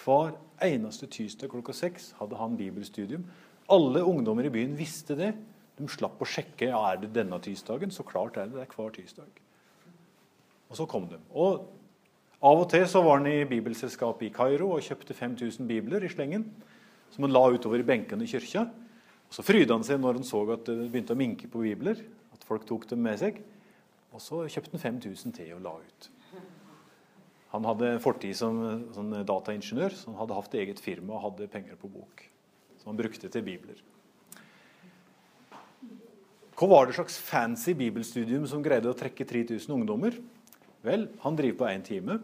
Hver 0.00 0.36
eneste 0.64 1.08
tirsdag 1.10 1.50
klokka 1.52 1.74
seks 1.76 2.12
hadde 2.20 2.38
han 2.38 2.56
bibelstudium. 2.56 3.26
Alle 3.70 4.04
ungdommer 4.06 4.46
i 4.46 4.52
byen 4.54 4.78
visste 4.78 5.16
det. 5.18 5.34
De 5.76 5.88
slapp 5.90 6.22
å 6.22 6.28
sjekke 6.28 6.70
ja, 6.70 6.80
er 6.92 7.02
det 7.02 7.12
denne 7.16 7.36
tirsdagen. 7.42 7.92
Så 7.92 8.06
klart 8.06 8.38
er 8.38 8.48
det 8.48 8.56
det 8.56 8.64
er 8.64 8.72
hver 8.76 8.94
tirsdag. 8.94 9.42
Og 10.70 10.78
så 10.78 10.86
kom 10.88 11.08
de. 11.10 11.18
Og 11.34 11.66
Av 12.40 12.56
og 12.56 12.70
til 12.72 12.86
så 12.88 13.02
var 13.04 13.18
han 13.20 13.28
i 13.28 13.44
bibelselskapet 13.44 14.30
i 14.30 14.32
Kairo 14.32 14.70
og 14.72 14.84
kjøpte 14.84 15.12
5000 15.12 15.66
bibler 15.68 16.04
i 16.04 16.08
slengen. 16.08 16.46
som 17.10 17.24
han 17.24 17.32
la 17.32 17.42
utover 17.50 17.80
i 17.80 17.82
benkene 17.82 18.22
i 18.22 18.30
kyrkja. 18.30 18.62
Og 19.28 19.34
Så 19.34 19.42
fryda 19.42 19.74
han 19.74 19.82
seg 19.82 19.98
når 20.00 20.14
han 20.14 20.24
så 20.24 20.44
at 20.52 20.64
det 20.64 20.92
begynte 20.92 21.12
å 21.12 21.18
minke 21.18 21.48
på 21.50 21.58
bibler. 21.58 21.98
At 22.32 22.44
folk 22.46 22.64
tok 22.64 22.86
dem 22.88 23.02
med 23.02 23.18
seg. 23.18 23.42
Og 24.14 24.20
så 24.22 24.46
kjøpte 24.46 24.78
han 24.78 25.02
5000 25.02 25.34
til 25.34 25.52
og 25.56 25.62
la 25.62 25.74
ut. 25.74 26.10
Han 27.50 27.64
hadde 27.66 27.98
fortid 27.98 28.36
som 28.38 28.86
sånn 28.94 29.10
dataingeniør, 29.26 29.90
så 29.90 30.12
han 30.12 30.20
hadde 30.22 30.34
hatt 30.38 30.54
eget 30.54 30.80
firma 30.80 31.16
og 31.18 31.24
hadde 31.24 31.50
penger 31.50 31.74
på 31.76 31.90
bok. 31.90 32.22
Som 32.78 32.92
han 32.92 33.00
brukte 33.02 33.28
til 33.28 33.42
bibler. 33.42 33.82
Hva 36.54 36.68
var 36.70 36.86
det 36.86 36.94
slags 36.94 37.18
fancy 37.18 37.74
bibelstudium 37.74 38.46
som 38.46 38.62
greide 38.62 38.88
å 38.88 38.96
trekke 38.96 39.26
3000 39.26 39.74
ungdommer? 39.74 40.14
Vel, 40.86 41.08
han 41.20 41.36
driver 41.36 41.58
på 41.60 41.68
én 41.68 41.84
time. 41.84 42.18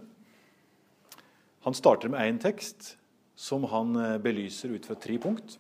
Han 1.66 1.74
starter 1.76 2.08
med 2.08 2.22
én 2.24 2.40
tekst 2.40 2.94
som 3.36 3.66
han 3.68 3.96
eh, 4.00 4.18
belyser 4.22 4.72
ut 4.72 4.86
fra 4.88 4.96
tre 4.96 5.18
punkt. 5.20 5.58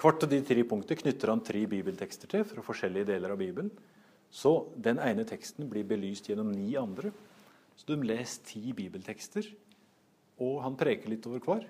Hvert 0.00 0.24
av 0.24 0.30
de 0.32 0.38
tre 0.46 0.62
punktene 0.64 1.02
knytter 1.02 1.28
han 1.28 1.42
tre 1.44 1.66
bibeltekster 1.68 2.30
til 2.32 2.46
fra 2.48 2.64
forskjellige 2.64 3.10
deler 3.12 3.34
av 3.34 3.40
Bibelen. 3.42 3.68
Så 4.32 4.70
den 4.78 5.00
ene 5.02 5.26
teksten 5.28 5.68
blir 5.68 5.84
belyst 5.84 6.30
gjennom 6.30 6.52
ni 6.54 6.72
andre. 6.80 7.10
Så 7.76 7.90
de 7.90 7.98
leser 8.08 8.46
ti 8.46 8.72
bibeltekster, 8.76 9.46
og 10.40 10.62
han 10.64 10.78
preker 10.80 11.12
litt 11.12 11.26
over 11.28 11.42
hver. 11.44 11.66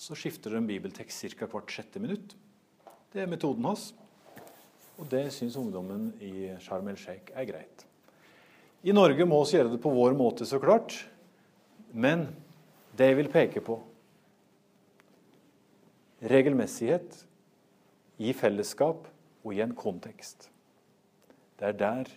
Så 0.00 0.16
skifter 0.16 0.56
de 0.56 0.62
bibeltekst 0.68 1.36
ca. 1.36 1.48
hvert 1.50 1.72
sjette 1.72 2.00
minutt. 2.00 2.34
Det 3.12 3.22
er 3.22 3.30
metoden 3.30 3.66
hans. 3.68 3.92
Og 4.98 5.08
det 5.10 5.26
syns 5.34 5.58
ungdommen 5.58 6.12
i 6.22 6.54
Sharm 6.62 6.88
el 6.88 6.96
Sheikh 7.00 7.34
er 7.34 7.48
greit. 7.50 7.84
I 8.84 8.92
Norge 8.92 9.24
må 9.24 9.38
vi 9.44 9.56
gjøre 9.56 9.72
det 9.72 9.80
på 9.80 9.92
vår 9.94 10.16
måte, 10.16 10.44
så 10.44 10.60
klart. 10.60 10.92
Men 11.92 12.26
det 12.98 13.10
jeg 13.10 13.18
vil 13.22 13.30
peke 13.32 13.62
på 13.64 13.78
regelmessighet 16.24 17.16
i 18.20 18.34
fellesskap 18.36 19.08
og 19.44 19.56
i 19.56 19.62
en 19.64 19.72
kontekst. 19.76 20.50
Det 21.56 21.70
er 21.70 21.80
der 21.80 22.12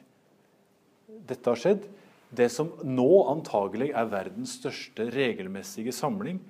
dette 1.28 1.50
har 1.50 1.60
skjedd. 1.60 1.88
Det 2.36 2.50
som 2.52 2.74
nå 2.84 3.08
antagelig 3.32 3.94
er 3.96 4.12
verdens 4.12 4.58
største 4.60 5.08
regelmessige 5.16 5.96
samling 5.96 6.42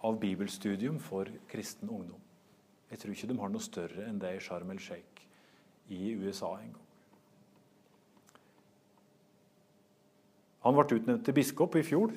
av 0.00 0.16
bibelstudium 0.22 0.96
for 1.02 1.28
kristen 1.50 1.90
ungdom. 1.92 2.20
Jeg 2.88 3.02
tror 3.02 3.12
ikke 3.12 3.28
de 3.28 3.40
har 3.42 3.52
noe 3.52 3.68
større 3.68 4.08
enn 4.08 4.20
det 4.22 4.36
i 4.38 4.40
Sharm 4.42 4.72
el 4.72 4.80
Sheikh 4.80 5.26
i 5.92 6.14
USA 6.16 6.54
en 6.56 6.87
Han 10.66 10.74
ble 10.74 10.98
utnevnt 10.98 11.24
til 11.26 11.36
biskop 11.36 11.76
i 11.78 11.84
fjor. 11.86 12.12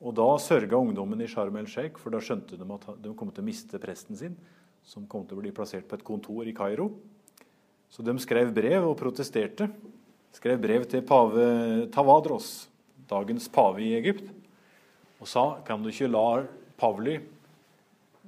og 0.00 0.14
Da 0.14 0.26
sørga 0.38 0.76
ungdommen 0.76 1.20
i 1.20 1.28
Sharm 1.28 1.56
el 1.56 1.66
Sheikh, 1.66 1.98
for 1.98 2.10
da 2.10 2.20
skjønte 2.20 2.56
de 2.56 2.66
at 2.74 2.86
de 3.02 3.14
kom 3.14 3.32
til 3.32 3.42
å 3.42 3.46
miste 3.46 3.80
presten 3.82 4.16
sin 4.16 4.36
som 4.86 5.06
kom 5.10 5.24
til 5.26 5.38
å 5.38 5.42
bli 5.42 5.50
plassert 5.50 5.88
på 5.88 5.98
et 5.98 6.04
kontor 6.06 6.46
i 6.46 6.54
Kairo. 6.54 6.92
Så 7.90 8.04
de 8.06 8.14
skrev 8.22 8.52
brev 8.54 8.86
og 8.86 8.98
protesterte. 8.98 9.66
Skrev 10.36 10.60
brev 10.62 10.84
til 10.86 11.02
pave 11.06 11.88
Tawadros, 11.90 12.68
dagens 13.08 13.48
pave 13.48 13.82
i 13.82 13.94
Egypt, 13.96 14.28
og 15.16 15.30
sa 15.30 15.44
kan 15.64 15.82
du 15.82 15.88
ikke 15.88 16.10
la 16.10 16.44
Pavli, 16.76 17.16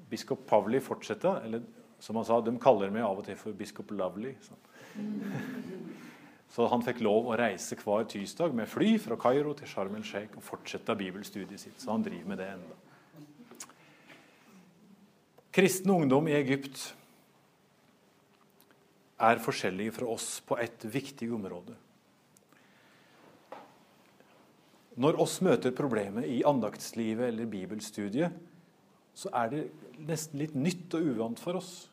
biskop 0.08 0.46
Pavli 0.48 0.80
fortsette? 0.80 1.34
Eller 1.44 1.62
som 2.00 2.16
han 2.16 2.24
sa, 2.24 2.40
de 2.40 2.54
kaller 2.62 2.90
meg 2.94 3.04
av 3.04 3.20
og 3.20 3.26
til 3.26 3.36
for 3.38 3.56
biskop 3.56 3.92
Lovely. 3.92 4.34
Så. 4.42 4.56
så 6.48 6.66
han 6.72 6.82
fikk 6.84 7.02
lov 7.04 7.28
å 7.28 7.36
reise 7.38 7.76
hver 7.76 8.06
tirsdag 8.08 8.54
med 8.56 8.70
fly 8.70 8.94
fra 9.02 9.18
Kairo 9.20 9.52
til 9.56 9.68
Sharm 9.68 9.98
el 9.98 10.06
Sheikh 10.06 10.38
og 10.38 10.44
fortsette 10.46 10.96
bibelstudiet 10.96 11.60
sitt. 11.60 11.80
Så 11.80 11.92
han 11.92 12.04
driver 12.04 12.30
med 12.30 12.40
det 12.40 12.48
enda. 12.54 12.78
Kristen 15.52 15.92
ungdom 15.92 16.28
i 16.30 16.36
Egypt 16.38 16.80
er 19.18 19.42
forskjellige 19.42 19.96
fra 19.98 20.08
oss 20.14 20.38
på 20.46 20.56
et 20.62 20.84
viktig 20.86 21.28
område. 21.34 21.74
Når 24.98 25.18
oss 25.22 25.36
møter 25.46 25.74
problemet 25.74 26.26
i 26.26 26.40
andaktslivet 26.46 27.28
eller 27.30 27.50
bibelstudiet, 27.50 28.34
så 29.14 29.30
er 29.34 29.52
det 29.52 29.62
nesten 30.08 30.40
litt 30.40 30.56
nytt 30.58 30.94
og 30.94 31.12
uvant 31.12 31.42
for 31.42 31.58
oss. 31.58 31.88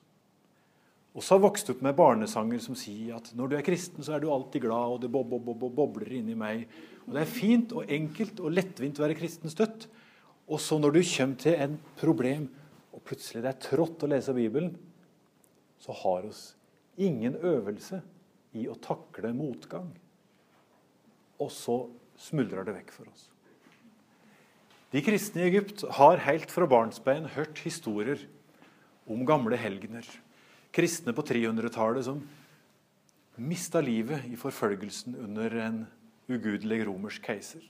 Vi 1.16 1.24
har 1.30 1.40
vokst 1.40 1.70
opp 1.72 1.80
med 1.80 1.96
barnesanger 1.96 2.60
som 2.60 2.76
sier 2.76 3.16
at 3.16 3.30
når 3.40 3.48
du 3.48 3.54
er 3.56 3.64
kristen, 3.64 4.04
så 4.04 4.18
er 4.18 4.24
du 4.24 4.28
alltid 4.34 4.66
glad, 4.66 4.98
og 4.98 4.98
det 5.00 5.10
bob, 5.14 5.30
bob, 5.32 5.46
bob, 5.48 5.70
bobler 5.78 6.12
inni 6.18 6.36
meg. 6.36 6.66
Og 7.06 7.16
Det 7.16 7.22
er 7.22 7.32
fint 7.32 7.72
og 7.72 7.88
enkelt 7.88 8.42
og 8.44 8.52
lettvint 8.52 9.00
å 9.00 9.06
være 9.06 9.16
kristen 9.16 9.54
støtt. 9.54 9.88
Og 10.52 10.60
så 10.60 10.76
når 10.76 10.98
du 10.98 11.00
kommer 11.08 11.40
til 11.40 11.56
en 11.56 11.78
problem 12.02 12.50
og 12.92 13.04
plutselig 13.08 13.46
det 13.46 13.54
er 13.54 13.64
trått 13.64 14.04
å 14.04 14.10
lese 14.12 14.36
Bibelen, 14.36 14.74
så 15.80 15.96
har 16.04 16.28
oss 16.28 16.44
ingen 17.00 17.36
øvelse 17.40 18.02
i 18.56 18.68
å 18.72 18.76
takle 18.80 19.32
motgang. 19.36 19.88
Og 21.40 21.52
så 21.52 21.78
smuldrer 22.20 22.68
det 22.68 22.76
vekk 22.76 22.94
for 22.96 23.08
oss. 23.12 23.30
De 24.92 25.02
kristne 25.04 25.44
i 25.44 25.50
Egypt 25.50 25.84
har 25.98 26.24
helt 26.28 26.52
fra 26.52 26.68
barnsbein 26.72 27.28
hørt 27.36 27.60
historier 27.64 28.22
om 29.12 29.26
gamle 29.28 29.60
helgener. 29.60 30.08
Kristne 30.76 31.14
på 31.16 31.24
300-tallet 31.24 32.06
som 32.08 32.20
mista 33.36 33.82
livet 33.84 34.26
i 34.28 34.36
forfølgelsen 34.40 35.16
under 35.24 35.56
en 35.64 35.86
ugudelig 36.28 36.82
romersk 36.88 37.30
keiser. 37.30 37.64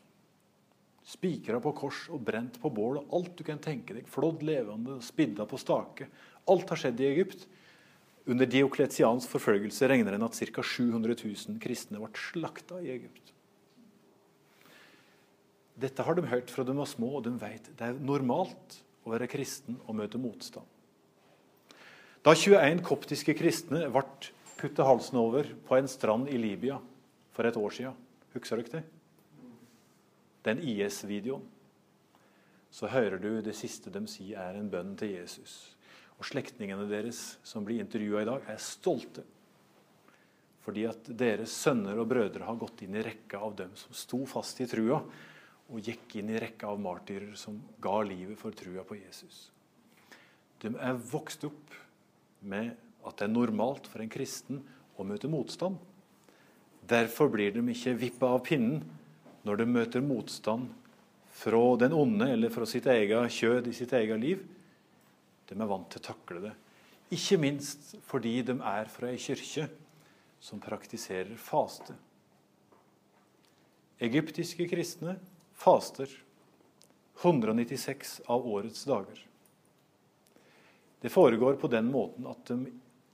Spikra 1.05 1.59
på 1.61 1.73
kors 1.77 2.07
og 2.09 2.23
brent 2.25 2.57
på 2.61 2.71
bål 2.73 3.03
og 3.03 3.13
alt 3.13 3.35
du 3.37 3.43
kan 3.45 3.61
tenke 3.61 3.93
deg. 3.93 4.07
Flådd 4.09 4.41
levende, 4.45 4.97
spidda 5.05 5.45
på 5.49 5.59
stake. 5.61 6.09
Alt 6.49 6.73
har 6.73 6.81
skjedd 6.81 7.03
i 7.03 7.11
Egypt. 7.11 7.45
Under 8.25 8.49
Diokletians 8.49 9.27
forfølgelse 9.29 9.89
regner 9.91 10.17
en 10.17 10.25
at 10.25 10.37
ca. 10.39 10.65
700 10.65 11.13
000 11.21 11.61
kristne 11.61 12.01
ble 12.01 12.09
slakta 12.17 12.81
i 12.81 12.89
Egypt. 12.95 13.33
Dette 15.77 16.05
har 16.07 16.17
de 16.17 16.25
hørt 16.31 16.49
fra 16.49 16.63
de 16.65 16.73
var 16.73 16.89
små, 16.89 17.17
og 17.19 17.25
de 17.27 17.35
vet 17.37 17.69
det 17.75 17.89
er 17.91 17.99
normalt 17.99 18.79
å 19.05 19.11
være 19.13 19.29
kristen 19.29 19.77
og 19.85 19.99
møte 19.99 20.17
motstand. 20.17 20.65
Da 22.25 22.33
21 22.33 22.81
koptiske 22.81 23.35
kristne 23.37 23.85
ble 23.93 24.01
putta 24.57 24.85
halsen 24.87 25.19
over 25.21 25.51
på 25.67 25.77
en 25.77 25.87
strand 25.89 26.31
i 26.31 26.39
Libya 26.41 26.79
for 27.35 27.45
et 27.45 27.57
år 27.59 27.75
siden, 27.75 27.97
husker 28.33 28.63
dere 28.63 28.79
det? 28.79 28.85
den 30.45 30.61
IS-videoen, 30.61 31.43
så 32.69 32.89
hører 32.91 33.17
du 33.21 33.29
det 33.41 33.55
siste 33.57 33.91
de 33.93 34.03
sier, 34.09 34.37
er 34.37 34.57
en 34.59 34.69
bønn 34.69 34.93
til 34.99 35.15
Jesus. 35.15 35.53
Og 36.19 36.27
slektningene 36.27 36.87
deres 36.89 37.37
som 37.45 37.65
blir 37.65 37.81
intervjua 37.81 38.23
i 38.23 38.27
dag, 38.27 38.49
er 38.51 38.61
stolte. 38.61 39.23
Fordi 40.65 40.85
at 40.89 41.07
deres 41.17 41.53
sønner 41.53 41.97
og 42.01 42.09
brødre 42.11 42.45
har 42.47 42.59
gått 42.59 42.83
inn 42.85 42.97
i 42.97 43.05
rekka 43.05 43.41
av 43.45 43.55
dem 43.61 43.73
som 43.79 43.95
sto 43.95 44.21
fast 44.29 44.61
i 44.63 44.69
trua, 44.69 44.99
og 45.65 45.81
gikk 45.81 46.19
inn 46.19 46.29
i 46.29 46.41
rekka 46.41 46.69
av 46.69 46.81
martyrer 46.81 47.33
som 47.39 47.57
ga 47.81 47.95
livet 48.05 48.37
for 48.37 48.53
trua 48.53 48.83
på 48.85 48.99
Jesus. 48.99 49.47
De 50.61 50.69
er 50.73 50.99
vokst 51.09 51.45
opp 51.47 51.73
med 52.45 52.73
at 53.05 53.17
det 53.19 53.27
er 53.27 53.33
normalt 53.33 53.89
for 53.89 54.03
en 54.03 54.11
kristen 54.11 54.61
å 54.97 55.05
møte 55.07 55.29
motstand. 55.29 55.77
Derfor 56.85 57.31
blir 57.33 57.53
de 57.55 57.63
ikke 57.73 57.95
vippa 57.97 58.29
av 58.35 58.43
pinnen 58.45 58.83
når 59.45 59.61
de 59.61 59.69
møter 59.69 60.05
motstand 60.05 60.69
fra 61.35 61.61
den 61.81 61.93
onde 61.93 62.29
eller 62.31 62.53
fra 62.53 62.67
sitt 62.69 62.87
eget 62.89 63.33
kjød 63.35 63.67
i 63.67 63.75
sitt 63.75 63.93
eget 63.97 64.21
liv, 64.21 64.43
de 65.45 65.57
er 65.57 65.69
vant 65.69 65.89
til 65.91 66.01
å 66.01 66.07
takle 66.07 66.43
det. 66.47 66.53
Ikke 67.13 67.37
minst 67.41 67.93
fordi 68.07 68.39
de 68.45 68.55
er 68.55 68.89
fra 68.89 69.11
ei 69.11 69.19
kirke 69.21 69.67
som 70.41 70.61
praktiserer 70.61 71.35
faste. 71.37 71.93
Egyptiske 74.05 74.65
kristne 74.69 75.17
faster 75.55 76.09
196 77.21 78.17
av 78.31 78.47
årets 78.47 78.83
dager. 78.87 79.21
Det 81.05 81.11
foregår 81.13 81.53
på 81.61 81.69
den 81.69 81.91
måten 81.93 82.25
at 82.25 82.47
de 82.49 82.71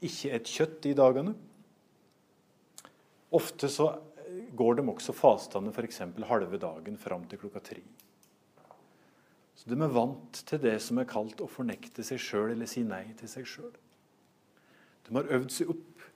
ikke 0.07 0.29
et 0.31 0.47
kjøtt 0.47 0.85
i 0.87 0.93
dagene. 0.95 1.33
Ofte 3.35 3.67
så 3.67 3.89
går 4.55 4.77
de 4.79 4.85
også 4.93 5.11
fastende 5.11 5.73
f.eks. 5.75 5.99
halve 6.29 6.59
dagen 6.61 6.95
fram 6.95 7.25
til 7.27 7.41
klokka 7.41 7.59
tre. 7.65 7.81
Så 9.59 9.67
De 9.67 9.75
er 9.75 9.91
vant 9.91 10.39
til 10.47 10.63
det 10.63 10.77
som 10.79 11.03
er 11.03 11.09
kalt 11.11 11.43
å 11.43 11.49
fornekte 11.51 12.07
seg 12.07 12.23
sjøl 12.23 12.53
eller 12.53 12.71
si 12.71 12.85
nei 12.87 13.03
til 13.19 13.27
seg 13.27 13.51
sjøl. 13.57 13.75
De 15.03 15.19
har 15.19 15.35
øvd 15.41 15.51
seg 15.51 15.75
opp 15.75 16.07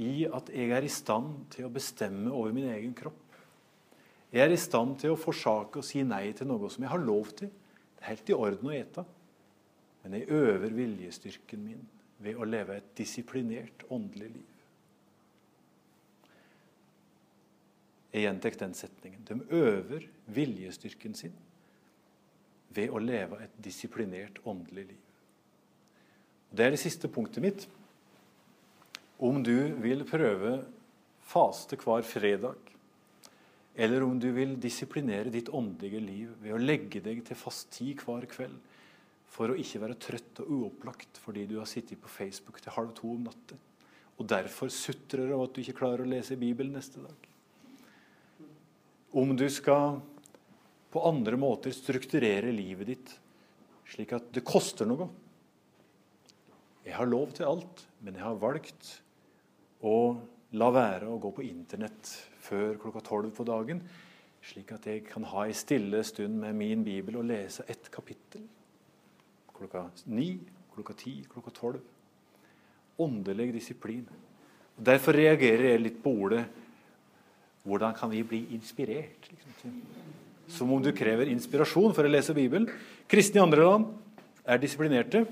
i 0.00 0.24
at 0.24 0.48
jeg 0.56 0.72
er 0.72 0.88
i 0.88 0.96
stand 0.96 1.50
til 1.52 1.68
å 1.68 1.74
bestemme 1.76 2.32
over 2.32 2.56
min 2.56 2.72
egen 2.72 2.96
kropp. 2.96 3.40
Jeg 4.32 4.48
er 4.48 4.56
i 4.56 4.64
stand 4.64 4.96
til 5.04 5.12
å 5.12 5.20
forsake 5.20 5.84
å 5.84 5.84
si 5.84 6.00
nei 6.00 6.30
til 6.32 6.48
noe 6.48 6.72
som 6.72 6.88
jeg 6.88 6.96
har 6.96 7.04
lov 7.04 7.36
til. 7.36 7.52
Det 7.52 8.06
er 8.06 8.14
helt 8.14 8.32
i 8.32 8.40
orden 8.48 8.72
å 8.72 8.78
ete. 8.80 9.10
Men 10.02 10.16
jeg 10.16 10.30
øver 10.32 10.72
viljestyrken 10.72 11.64
min 11.64 11.82
ved 12.20 12.36
å 12.36 12.48
leve 12.48 12.76
et 12.80 12.88
disiplinert 12.96 13.84
åndelig 13.92 14.30
liv. 14.32 14.56
Jeg 18.10 18.26
gjentar 18.26 18.56
den 18.64 18.74
setningen. 18.74 19.22
De 19.28 19.36
øver 19.54 20.08
viljestyrken 20.34 21.14
sin 21.14 21.36
ved 22.74 22.90
å 22.90 23.02
leve 23.02 23.38
et 23.44 23.54
disiplinert 23.62 24.40
åndelig 24.46 24.88
liv. 24.90 25.04
Det 26.50 26.66
er 26.66 26.74
det 26.74 26.82
siste 26.82 27.08
punktet 27.10 27.44
mitt. 27.44 27.68
Om 29.20 29.42
du 29.46 29.54
vil 29.82 30.02
prøve 30.08 30.56
faste 31.30 31.78
hver 31.78 32.02
fredag, 32.06 32.58
eller 33.80 34.02
om 34.02 34.18
du 34.18 34.30
vil 34.34 34.56
disiplinere 34.60 35.30
ditt 35.30 35.48
åndelige 35.54 36.00
liv 36.02 36.32
ved 36.42 36.56
å 36.56 36.62
legge 36.62 37.02
deg 37.04 37.22
til 37.26 37.38
fast 37.38 37.70
tid 37.76 38.02
hver 38.02 38.26
kveld 38.30 38.58
for 39.30 39.52
å 39.52 39.58
ikke 39.58 39.82
være 39.82 39.98
trøtt 40.02 40.42
og 40.44 40.54
uopplagt 40.58 41.20
fordi 41.22 41.46
du 41.48 41.58
har 41.60 41.68
sittet 41.70 42.00
på 42.02 42.10
Facebook 42.10 42.60
til 42.62 42.74
halv 42.74 42.94
to 42.98 43.12
om 43.14 43.26
natta 43.28 43.58
og 44.20 44.28
derfor 44.28 44.68
sutrer 44.68 45.32
av 45.32 45.46
at 45.46 45.54
du 45.56 45.62
ikke 45.62 45.78
klarer 45.78 46.04
å 46.04 46.08
lese 46.08 46.36
Bibelen 46.36 46.74
neste 46.76 47.00
dag. 47.00 47.28
Om 49.16 49.32
du 49.32 49.46
skal 49.48 49.96
på 50.92 51.04
andre 51.08 51.38
måter 51.40 51.72
strukturere 51.72 52.52
livet 52.52 52.90
ditt 52.90 53.14
slik 53.90 54.12
at 54.14 54.28
det 54.34 54.44
koster 54.46 54.86
noe. 54.86 55.08
Jeg 56.84 56.94
har 56.98 57.08
lov 57.08 57.32
til 57.34 57.48
alt, 57.48 57.86
men 58.04 58.18
jeg 58.18 58.26
har 58.26 58.38
valgt 58.42 58.92
å 59.86 59.96
la 60.60 60.68
være 60.74 61.08
å 61.08 61.18
gå 61.22 61.32
på 61.38 61.46
Internett 61.46 62.12
før 62.44 62.76
klokka 62.82 63.02
tolv 63.06 63.32
på 63.34 63.46
dagen, 63.48 63.80
slik 64.44 64.72
at 64.76 64.86
jeg 64.88 65.06
kan 65.08 65.24
ha 65.32 65.46
ei 65.46 65.56
stille 65.56 66.04
stund 66.06 66.38
med 66.44 66.56
min 66.60 66.84
bibel 66.84 67.20
og 67.20 67.28
lese 67.30 67.64
ett 67.70 67.88
kapittel. 67.92 68.44
Klokka 69.60 69.84
ni, 70.08 70.38
klokka 70.72 70.94
ti, 70.96 71.18
klokka 71.28 71.52
tolv. 71.52 71.80
Åndelig 73.00 73.50
disiplin. 73.52 74.06
Derfor 74.80 75.12
reagerer 75.12 75.74
jeg 75.74 75.82
litt 75.82 76.02
på 76.02 76.12
ordet 76.16 76.46
'Hvordan 77.64 77.94
kan 77.94 78.10
vi 78.10 78.22
bli 78.22 78.46
inspirert?' 78.56 79.28
Liksom. 79.28 79.82
Som 80.48 80.72
om 80.72 80.82
du 80.82 80.92
krever 80.92 81.28
inspirasjon 81.28 81.94
for 81.94 82.04
å 82.04 82.10
lese 82.10 82.34
Bibelen. 82.34 82.66
Kristne 83.06 83.36
i 83.36 83.42
andre 83.42 83.60
land 83.60 83.86
er 84.46 84.58
disiplinerte, 84.58 85.26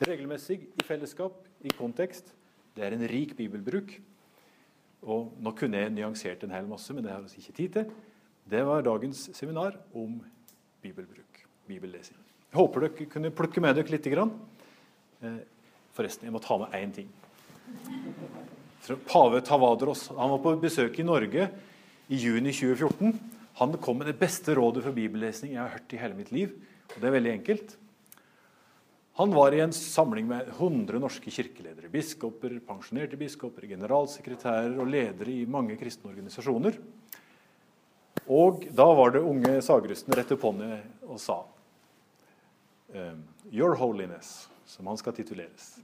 regelmessig, 0.00 0.60
i 0.60 0.84
fellesskap, 0.84 1.32
i 1.64 1.68
kontekst. 1.68 2.32
Det 2.76 2.84
er 2.84 2.92
en 2.92 3.08
rik 3.08 3.34
bibelbruk. 3.36 4.00
Og 5.02 5.32
nå 5.40 5.56
kunne 5.56 5.78
jeg 5.78 5.90
nyansert 5.90 6.44
en 6.44 6.50
hel 6.50 6.66
masse, 6.66 6.92
men 6.92 7.02
det 7.02 7.12
har 7.12 7.20
vi 7.20 7.28
ikke 7.38 7.56
tid 7.56 7.72
til. 7.72 7.90
Det 8.50 8.66
var 8.66 8.82
dagens 8.82 9.30
seminar 9.32 9.76
om 9.94 10.20
bibelbruk, 10.82 11.46
bibellesing. 11.66 12.29
Jeg 12.50 12.58
håper 12.58 12.82
dere 12.82 13.06
kunne 13.06 13.30
plukke 13.30 13.62
med 13.62 13.76
dere 13.78 13.92
litt. 13.94 14.06
Eh, 14.10 15.34
forresten, 15.94 16.26
jeg 16.26 16.34
må 16.34 16.40
ta 16.42 16.56
med 16.58 16.72
én 16.74 16.90
ting. 16.90 17.10
Pave 19.06 19.38
Tavadros 19.46 20.08
han 20.16 20.32
var 20.32 20.40
på 20.42 20.56
besøk 20.58 20.98
i 20.98 21.06
Norge 21.06 21.46
i 22.10 22.18
juni 22.18 22.50
2014. 22.50 23.12
Han 23.60 23.76
kom 23.78 24.00
med 24.00 24.10
det 24.10 24.16
beste 24.18 24.56
rådet 24.58 24.82
for 24.82 24.96
bibellesning 24.96 25.52
jeg 25.54 25.62
har 25.62 25.76
hørt 25.76 25.94
i 25.94 26.00
hele 26.00 26.18
mitt 26.18 26.32
liv. 26.34 26.56
og 26.90 26.98
Det 26.98 27.06
er 27.06 27.14
veldig 27.14 27.32
enkelt. 27.36 27.76
Han 29.20 29.36
var 29.36 29.54
i 29.54 29.62
en 29.62 29.76
samling 29.76 30.26
med 30.26 30.50
100 30.56 30.98
norske 30.98 31.30
kirkeledere. 31.30 31.92
Biskoper, 31.92 32.56
pensjonerte 32.66 33.20
biskoper, 33.20 33.68
generalsekretærer 33.70 34.74
og 34.80 34.90
ledere 34.90 35.30
i 35.30 35.46
mange 35.46 35.78
kristne 35.78 36.10
organisasjoner. 36.10 36.82
Og 38.26 38.66
da 38.74 38.90
var 38.90 39.14
det 39.14 39.22
unge 39.22 39.60
Sagrusten 39.62 40.18
rett 40.18 40.34
opp 40.34 40.50
hånda 40.50 40.80
og 41.06 41.22
sa 41.22 41.44
Your 43.52 43.76
Holiness, 43.78 44.50
som 44.66 44.86
han 44.86 44.98
skal 44.98 45.14
tituleres. 45.14 45.78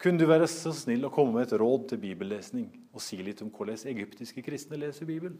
Kunne 0.00 0.18
du 0.18 0.24
være 0.24 0.46
så 0.48 0.72
snill 0.72 1.04
å 1.04 1.12
komme 1.12 1.34
med 1.36 1.48
et 1.50 1.58
råd 1.60 1.90
til 1.90 2.00
bibellesning 2.00 2.70
og 2.94 3.02
si 3.04 3.18
litt 3.20 3.42
om 3.44 3.50
hvordan 3.52 3.82
egyptiske 3.90 4.42
kristne 4.42 4.78
leser 4.80 5.08
Bibelen? 5.08 5.36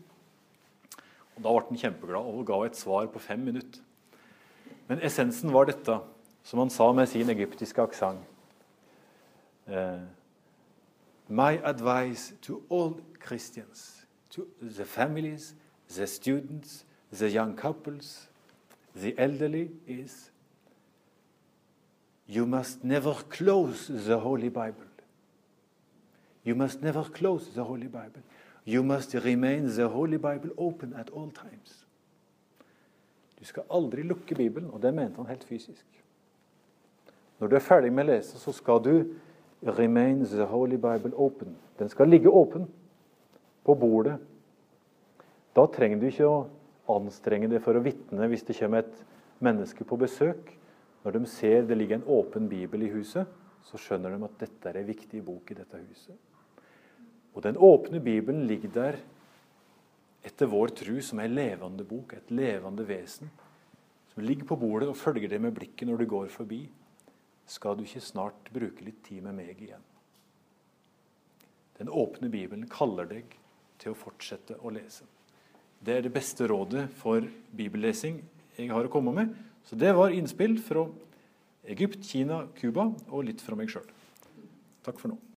Og 1.37 1.43
Da 1.43 1.55
ble 1.55 1.69
han 1.71 1.81
kjempeglad 1.81 2.29
og 2.29 2.45
ga 2.47 2.59
et 2.67 2.77
svar 2.77 3.09
på 3.09 3.23
fem 3.25 3.41
minutter. 3.41 3.81
Men 4.89 5.01
essensen 5.07 5.53
var 5.55 5.71
dette 5.71 5.97
som 6.45 6.61
han 6.61 6.71
sa 6.71 6.91
med 6.93 7.09
sin 7.09 7.31
egyptiske 7.31 7.81
aksent. 7.83 8.21
Uh, 9.69 10.03
my 11.29 11.57
advice 11.65 12.35
to 12.43 12.63
all 12.69 13.01
Christians, 13.23 14.05
to 14.31 14.47
the 14.61 14.85
families, 14.85 15.55
the 15.89 16.07
students, 16.07 16.85
the 17.13 17.29
young 17.29 17.57
couples, 17.57 18.29
the 18.95 19.15
elderly, 19.17 19.71
is 19.87 20.30
you 22.31 22.47
must 22.47 22.85
never 22.85 23.15
close 23.29 23.89
the 23.89 24.19
Holy 24.19 24.49
Bible. 24.49 24.87
You 26.45 26.55
must 26.55 26.81
never 26.81 27.03
close 27.03 27.49
the 27.55 27.65
Holy 27.65 27.89
Bible. 27.89 28.23
You 28.65 28.83
must 28.83 29.15
remain 29.15 29.67
the 29.75 29.89
Holy 29.89 30.17
Bible 30.17 30.51
open 30.57 30.95
at 30.95 31.11
all 31.11 31.31
times. 31.31 31.87
Du 33.39 33.45
skal 33.45 33.63
aldri 33.71 34.03
lukke 34.03 34.35
Bibelen, 34.35 34.71
og 34.71 34.83
det 34.83 34.95
mente 34.95 35.17
han 35.17 35.27
helt 35.27 35.45
fysisk. 35.45 35.87
Når 37.41 37.49
du 37.49 37.57
er 37.57 37.65
ferdig 37.65 37.93
med 37.93 38.05
å 38.05 38.13
lese, 38.13 38.39
så 38.39 38.53
skal 38.53 38.83
du 38.85 38.95
remain 39.65 40.23
the 40.25 40.45
Holy 40.45 40.77
Bible 40.77 41.17
open. 41.17 41.57
Den 41.79 41.89
skal 41.89 42.09
ligge 42.09 42.29
åpen 42.29 42.69
på 43.65 43.75
bordet. 43.75 44.19
Da 45.57 45.67
trenger 45.67 45.99
du 45.99 46.07
ikke 46.07 46.29
å 46.29 46.47
anstrenge 46.95 47.49
deg 47.51 47.65
for 47.65 47.75
å 47.75 47.83
vitne 47.83 48.29
hvis 48.31 48.45
det 48.47 48.59
kommer 48.61 48.85
et 48.85 49.05
menneske 49.41 49.85
på 49.89 49.99
besøk. 49.99 50.60
Når 51.05 51.17
de 51.17 51.27
ser 51.33 51.63
det 51.69 51.79
ligger 51.79 52.01
en 52.01 52.11
åpen 52.13 52.49
bibel 52.49 52.85
i 52.85 52.91
huset, 52.93 53.29
så 53.65 53.79
skjønner 53.81 54.13
de 54.13 54.27
at 54.27 54.41
dette 54.41 54.69
er 54.69 54.81
en 54.81 54.89
viktig 54.89 55.23
bok 55.25 55.53
i 55.53 55.57
dette 55.57 55.81
huset. 55.81 56.17
Og 57.35 57.45
den 57.45 57.57
åpne 57.57 58.01
bibelen 58.03 58.47
ligger 58.49 58.73
der 58.75 58.99
etter 60.27 60.51
vår 60.51 60.75
tru 60.77 60.99
som 61.05 61.21
ei 61.23 61.29
levende 61.31 61.87
bok, 61.89 62.13
et 62.17 62.33
levende 62.35 62.85
vesen. 62.89 63.31
Som 64.13 64.25
ligger 64.27 64.49
på 64.51 64.59
bordet 64.61 64.91
og 64.91 64.99
følger 64.99 65.31
deg 65.31 65.41
med 65.41 65.55
blikket 65.57 65.89
når 65.89 66.03
du 66.03 66.11
går 66.11 66.33
forbi 66.35 66.65
skal 67.51 67.77
du 67.77 67.83
ikke 67.83 68.03
snart 68.05 68.51
bruke 68.55 68.85
litt 68.87 69.01
tid 69.07 69.25
med 69.25 69.35
meg 69.41 69.59
igjen? 69.59 69.83
Den 71.81 71.89
åpne 71.91 72.29
Bibelen 72.31 72.69
kaller 72.71 73.09
deg 73.11 73.33
til 73.81 73.95
å 73.95 73.99
fortsette 73.99 74.59
å 74.61 74.71
lese. 74.75 75.07
Det 75.81 75.97
er 75.97 76.05
det 76.05 76.13
beste 76.13 76.47
rådet 76.51 76.85
for 77.01 77.25
bibellesing 77.57 78.21
jeg 78.59 78.69
har 78.71 78.85
å 78.85 78.93
komme 78.93 79.15
med. 79.17 79.33
Så 79.69 79.79
det 79.79 79.93
var 79.97 80.15
innspill 80.15 80.57
fra 80.65 80.87
Egypt, 81.71 82.03
Kina, 82.09 82.47
Cuba 82.59 82.89
og 83.11 83.27
litt 83.29 83.43
fra 83.45 83.59
meg 83.59 83.71
sjøl. 83.73 83.87
Takk 84.87 84.99
for 85.03 85.13
nå. 85.13 85.21